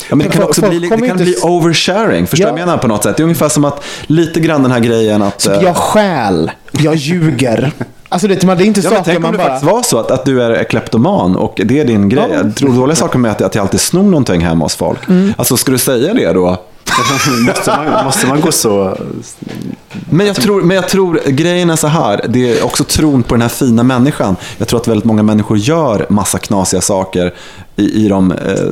[0.09, 2.59] Ja, men det kan också folk bli, det kan inte bli oversharing, förstår Ja.
[2.59, 3.17] jag menar på något sätt?
[3.17, 5.47] Det är ungefär som att, lite grann den här grejen att...
[5.47, 7.73] eh, Jag stjäl, jag ljuger.
[8.09, 9.49] Alltså det, man- det är inte Ja, saker tänk om man det bara...
[9.49, 12.29] faktiskt var så att, att du är kleptoman och det är din grej.
[12.59, 12.67] Ja.
[12.67, 15.09] Dåliga saker med att, att jag alltid snor någonting hemma hos folk.
[15.09, 15.35] Mm.
[15.39, 16.57] Alltså, ska du säga det då?
[17.47, 18.99] måste, man, måste man gå så...
[20.11, 23.35] Men jag, tror, men jag tror, grejen är så här, det är också tron på
[23.35, 24.37] den här fina människan.
[24.59, 27.35] Jag tror att väldigt många människor gör massa knasiga saker
[27.77, 28.65] i, i de eh,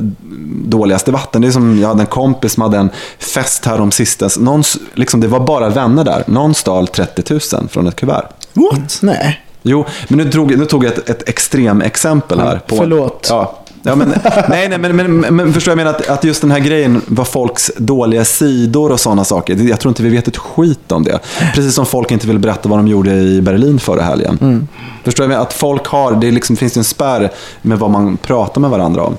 [0.65, 1.41] dåligaste vatten.
[1.41, 4.39] Det är som, jag hade en kompis som hade en fest här om sistens.
[4.39, 4.63] Någon,
[4.93, 6.23] liksom, det var bara vänner där.
[6.27, 8.27] Någon stal 30 000 från ett kuvert.
[8.53, 8.99] What?
[9.01, 9.41] Nej.
[9.67, 12.61] Jo, men nu, drog, nu tog jag ett, ett extrem exempel här.
[12.67, 13.27] På, Förlåt.
[13.29, 14.13] Ja, ja, men,
[14.49, 17.25] nej, nej, men, men, men förstår jag menar att, att just den här grejen var
[17.25, 19.55] folks dåliga sidor och sådana saker.
[19.55, 21.19] Jag tror inte vi vet ett skit om det.
[21.55, 24.37] Precis som folk inte vill berätta vad de gjorde i Berlin förra helgen.
[24.41, 24.67] Mm.
[25.03, 25.41] Förstår jag menar?
[25.41, 27.31] Att folk har, det liksom, finns en spärr
[27.61, 29.17] med vad man pratar med varandra om.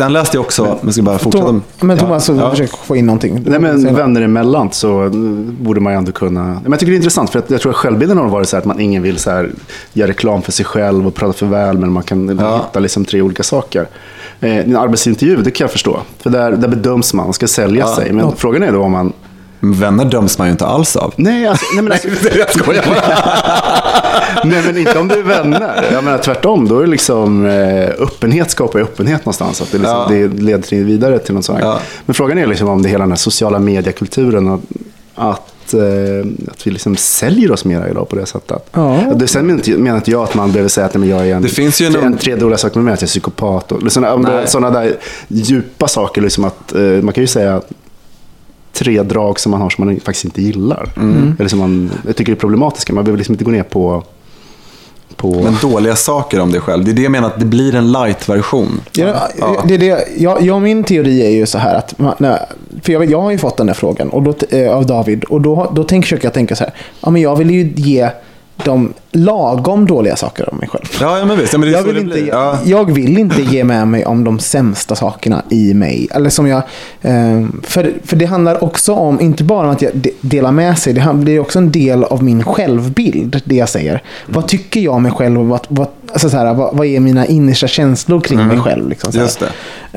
[0.00, 1.46] Sen läste jag också, men ska bara fortsätta.
[1.46, 2.50] Tom, men Thomas, ja, ja.
[2.50, 3.42] försök få in någonting.
[3.46, 5.10] Nej, men vänner emellan så
[5.60, 6.42] borde man ju ändå kunna...
[6.42, 8.56] Men jag tycker det är intressant för att jag tror att självbilden har varit så
[8.56, 9.50] här att man ingen vill så här,
[9.92, 13.22] göra reklam för sig själv och prata för väl men man kan hitta liksom tre
[13.22, 13.88] olika saker.
[14.40, 16.00] Eh, en arbetsintervju, det kan jag förstå.
[16.18, 17.96] För där, där bedöms man, man ska sälja Ja.
[17.96, 18.12] sig.
[18.12, 19.12] Men frågan är då om man...
[19.60, 21.14] Vänner döms man ju inte alls av.
[21.16, 24.44] Nej, alltså, nej, men alltså, jag skojar bara.
[24.44, 25.84] nej, men inte om du är vänner.
[25.92, 29.60] Jag menar tvärtom, då är det liksom eh, öppenhet skapar ju öppenhet någonstans.
[29.62, 30.06] Att det, liksom, Ja.
[30.08, 31.58] det leder till vidare till något sånt.
[31.62, 31.80] Ja.
[32.06, 34.48] Men frågan är liksom om det hela den här sociala mediekulturen.
[34.48, 34.60] och
[35.14, 38.62] Att, eh, att vi liksom säljer oss mera idag på det sättet.
[38.72, 39.00] Ja.
[39.14, 39.46] Det, sen
[39.76, 41.80] menar inte, jag att man behöver säga att nej, men jag är en, Det finns
[41.80, 43.72] ju en, någon- tre dåliga saker med mig, att jag är psykopat.
[43.72, 44.46] Och, sådana, om det, Nej.
[44.48, 44.96] sådana där
[45.28, 46.22] djupa saker.
[46.22, 47.60] Liksom att, eh, man kan ju säga
[48.72, 50.88] tre drag som man har som man faktiskt inte gillar.
[50.96, 51.36] Mm.
[51.38, 52.92] Eller som man tycker är problematiska.
[52.92, 54.02] Man behöver liksom inte gå ner på...
[55.16, 56.84] på Men dåliga saker om dig själv.
[56.84, 58.80] Det är det jag menar, att det blir en light-version.
[58.92, 59.64] Ja, Ja.
[59.68, 62.46] det är det, jag, jag, min teori är ju så här att man, när,
[62.82, 65.40] för jag, jag har ju fått den där frågan och då, eh, av David och
[65.40, 68.10] då, då tänk, försöker jag tänka så här, ja men jag vill ju ge
[68.64, 70.84] de lagom dåliga saker om mig själv.
[71.00, 71.52] Ja, ja men visst.
[71.52, 72.28] Ja, men Jag vill, inte, blir.
[72.28, 72.58] Ja.
[72.64, 76.08] jag vill inte ge med mig om de sämsta sakerna i mig.
[76.10, 76.62] Eller som jag,
[77.02, 80.78] eh, för, för det handlar också om, inte bara om att jag de- delar med
[80.78, 84.02] sig, det är också en del av min självbild, det jag säger.
[84.26, 87.00] Vad tycker jag om mig själv och vad, vad, alltså så här, vad, vad är
[87.00, 88.88] mina innersta känslor kring mig själv?
[88.88, 89.10] Liksom.
[89.14, 89.48] Just det.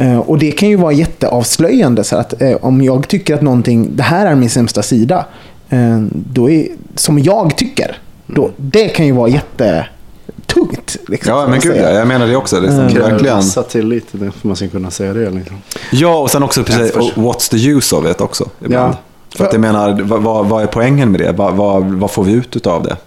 [0.04, 2.04] Eh, och det kan ju vara jätteavslöjande.
[2.04, 5.26] Så att, eh, om jag tycker att någonting, det här är min sämsta sida,
[5.70, 7.98] eh, då är, som jag tycker,
[8.36, 10.98] då, det kan ju vara jättetungt.
[11.08, 11.90] Liksom, Ja, får men man gud ja.
[11.90, 12.60] Jag menar det också.
[12.60, 13.64] Liksom, Kräver verkligen.
[13.70, 15.30] till det för man ska kunna säga det.
[15.30, 15.62] Liksom.
[15.92, 18.50] Ja, och sen också precis, och what's the use of it också.
[18.60, 18.94] Ibland.
[18.94, 18.98] Ja.
[19.36, 21.32] För att jag menar, vad, vad, är poängen med det?
[21.32, 22.98] Vad, vad, vad får vi ut av det?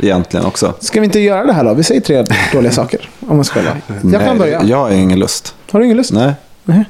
[0.00, 0.74] Egentligen också.
[0.80, 1.74] Ska vi inte göra det här då?
[1.74, 3.76] Vi säger tre dåliga saker om oss själva.
[3.86, 4.62] Jag kan Nej, börja.
[4.64, 5.54] Jag har ingen lust.
[5.70, 6.12] Har du ingen lust?
[6.12, 6.32] Nej.
[6.64, 6.84] Nej.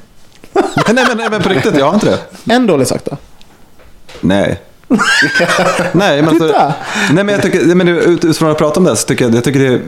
[0.53, 2.05] nej, men, nej, men på riktigt, jag har inte
[2.45, 2.53] det.
[2.53, 3.17] En dålig sak då?
[4.21, 4.59] Nej.
[5.91, 6.73] nej, men, alltså,
[7.11, 9.59] nej, men jag tycker, men utifrån att prata om det så tycker jag, jag tycker
[9.59, 9.81] det,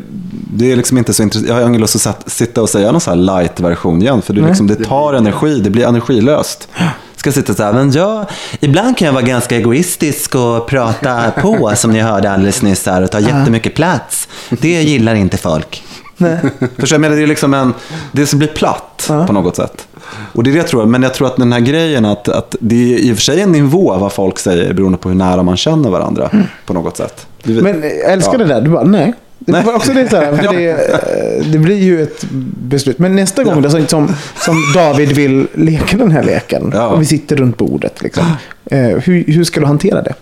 [0.53, 1.49] det är liksom inte så intressant.
[1.49, 4.21] Jag har ingen lust att sitta och säga någon sån här light-version igen.
[4.21, 6.67] För det, liksom, det tar energi, det blir energilöst.
[7.15, 8.25] ska sitta så här, men jag,
[8.59, 13.01] ibland kan jag vara ganska egoistisk och prata på, som ni hörde alldeles nyss här,
[13.01, 14.27] och ta jättemycket plats.
[14.49, 15.83] Det gillar inte folk.
[16.77, 17.73] För jag menar, det är liksom en,
[18.11, 19.87] det som blir platt på något sätt.
[20.33, 22.55] Och det är det jag tror, men jag tror att den här grejen att, att
[22.59, 25.43] det är i och för sig en nivå vad folk säger beroende på hur nära
[25.43, 26.29] man känner varandra
[26.65, 27.27] på något sätt.
[27.43, 28.37] Du Men älskar Ja.
[28.37, 28.61] det där.
[28.61, 29.13] Du bara, nej.
[29.39, 29.63] Det, Nej.
[29.63, 32.25] var också det, så här, för det, det blir ju ett
[32.61, 32.99] beslut.
[32.99, 34.07] Men nästa gång då, som, som,
[34.37, 36.71] som David vill leka den här leken.
[36.73, 36.87] Ja.
[36.87, 38.01] Och vi sitter runt bordet.
[38.01, 38.23] Liksom,
[38.65, 40.13] eh, hur, hur ska du hantera det?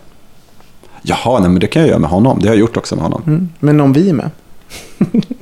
[1.02, 2.40] Jaha, nej, men det kan jag göra med honom.
[2.42, 3.22] Det har jag gjort också med honom.
[3.28, 3.50] Mm.
[3.60, 4.30] Men om vi är med?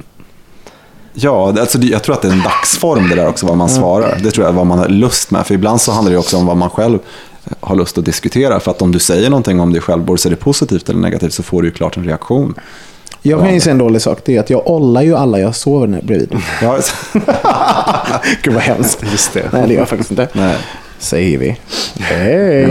[1.22, 4.20] Ja, alltså, jag tror att det är en dagsform det där också, vad man svarar.
[4.24, 5.48] Det tror jag är vad man har lust med.
[5.48, 7.00] För ibland så handlar det också om vad man själv
[7.60, 8.60] har lust att diskutera.
[8.60, 11.34] För att om du säger någonting om dig själv, så är det positivt eller negativt,
[11.34, 12.54] så får du ju klart en reaktion.
[13.22, 14.20] Jag kan ju säga en dålig sak.
[14.26, 16.38] Det är att jag ollar ju alla jag sover när bredvid.
[16.62, 16.80] Ja,
[18.42, 19.04] Gud vad hemskt.
[19.12, 19.50] Just det.
[19.54, 20.28] Nej, det gör jag faktiskt inte.
[20.34, 20.58] nej.
[21.00, 21.58] Säger vi.
[22.00, 22.68] Hej.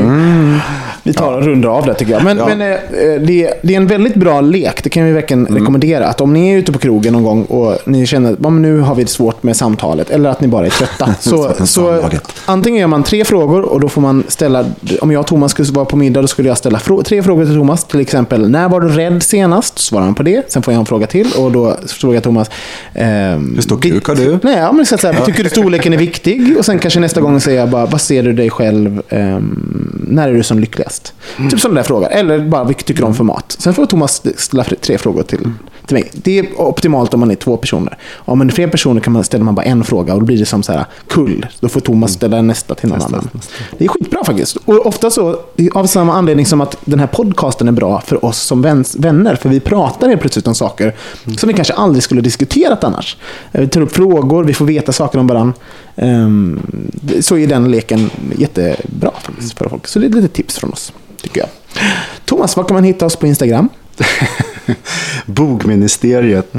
[1.11, 2.25] Vi tar och rundar av det tycker jag.
[2.25, 2.47] Men, Ja.
[2.47, 2.79] men eh,
[3.21, 4.83] det, det är en väldigt bra lek.
[4.85, 6.07] Det kan vi verkligen rekommendera.
[6.07, 8.63] Att om ni är ute på krogen någon gång och ni känner att "Ja, men
[8.63, 10.11] nu har vi det svårt med samtalet.
[10.11, 11.15] Eller att ni bara är trötta.
[11.21, 12.03] så, så
[12.47, 14.65] antingen gör man tre frågor och då får man ställa.
[15.01, 17.45] Om jag och Thomas skulle vara på middag då skulle jag ställa frå- tre frågor
[17.45, 17.85] till Thomas.
[17.85, 19.79] Till exempel, när var du rädd senast?
[19.79, 20.53] Svarar han på det.
[20.53, 22.51] Sen får jag en fråga till och då frågar Thomas.
[22.95, 24.39] ehm, Hur stor kuk har du?
[24.43, 26.55] Nej, ja, men så att säga, tycker du storleken är viktig?
[26.59, 30.29] Och sen kanske nästa gång säger jag bara, vad ser du dig själv, ehm, när
[30.29, 31.00] är du som lyckligast?
[31.51, 32.09] Typ sådana där frågor.
[32.09, 33.57] Eller bara, vilket tycker du om för mat?
[33.59, 35.53] Sen får Thomas ställa tre frågor till,
[35.91, 36.11] till mig.
[36.13, 37.99] Det är optimalt om man är två personer.
[38.15, 40.39] Om man är fler personer kan man ställa man bara en fråga och då blir
[40.39, 41.47] det som så här, kull.
[41.61, 43.29] Då får Thomas ställa nästa till någon annan.
[43.79, 44.57] Det är skitbra faktiskt.
[44.65, 45.41] Och ofta så,
[45.73, 48.63] av samma anledning som att den här podcasten är bra för oss som
[48.99, 49.35] vänner.
[49.35, 50.95] För vi pratar helt plötsligt om saker
[51.39, 53.17] som vi kanske aldrig skulle diskuterat annars.
[53.53, 55.55] Eh, Vi tar upp frågor, vi får veta saker om varandra.
[55.97, 56.61] Ehm,
[57.21, 59.87] Så är den leken jättebra faktiskt för folk.
[59.87, 61.49] Så det är lite tips från oss, tycker jag.
[62.25, 63.69] Thomas, var kan man hitta oss på Instagram?
[65.27, 66.55] Bogministeriet.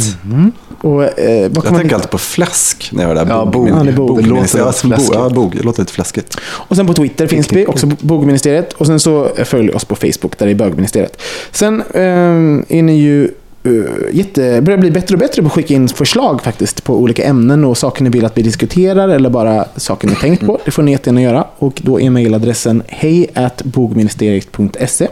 [0.82, 1.96] Och, eh, vad kan Jag man tänker hitta?
[1.96, 3.30] alltid på fläsk när jag hör det här.
[3.30, 3.70] Ja, bog.
[3.70, 4.24] Ja, det är bog.
[4.24, 5.10] Det låter fläskigt.
[5.14, 5.56] Ja, bog.
[5.58, 6.38] Det låter lite fläskigt.
[6.44, 8.74] Och sen på Twitter finns vi, också Bogministeriet.
[8.74, 11.22] Och sen så följ oss på Facebook, där det är Bögministeriet.
[11.52, 13.32] Sen ehm, är ni ju
[13.66, 17.24] uh, jätte, börjar bli bättre och bättre på att skicka in förslag faktiskt på olika
[17.24, 20.60] ämnen och saker ni vill att vi diskuterar eller bara saker ni tänkt på.
[20.66, 21.46] Det får ni jättegärna göra.
[21.58, 23.30] Och då är mejladressen hej
[23.64, 25.08] bogministeriet.se.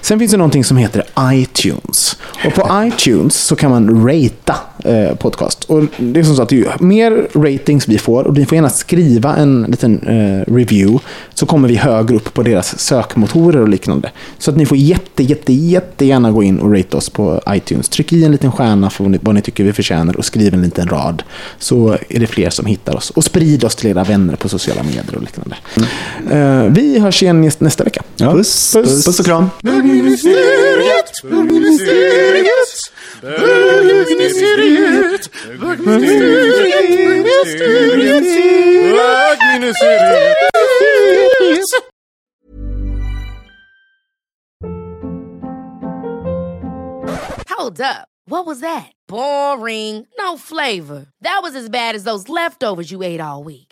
[0.00, 2.16] Sen finns det någonting som heter iTunes.
[2.46, 5.64] Och på iTunes så kan man ratea eh, podcast.
[5.64, 8.70] Och det är som så att ju mer ratings vi får, och ni får gärna
[8.70, 10.98] skriva en liten eh, review,
[11.34, 14.10] så kommer vi högre upp på deras sökmotorer och liknande.
[14.38, 17.88] Så att ni får jätte, jätte, jättegärna gå in och rate oss på iTunes.
[17.88, 20.88] Tryck i en liten stjärna för vad ni, tycker vi förtjänar och skriv en liten
[20.88, 21.22] rad.
[21.58, 23.10] Så är det fler som hittar oss.
[23.10, 25.56] Och sprid oss till era vänner på sociala medier och liknande.
[26.30, 28.02] Eh, vi hörs igen nästa- vecka.
[28.16, 28.32] Ja.
[28.32, 29.41] Puss, Puss, puss och kram.
[29.62, 32.80] Bögministeriet, bögministeriet,
[33.22, 35.30] bögministeriet,
[35.60, 38.24] bögministeriet, bögministeriet,
[38.92, 40.48] bögministeriet.
[47.48, 48.08] Hold up.
[48.26, 48.92] What was that?
[49.08, 50.06] Boring.
[50.18, 51.06] No flavor.
[51.22, 53.71] That was as bad as those leftovers you ate all week.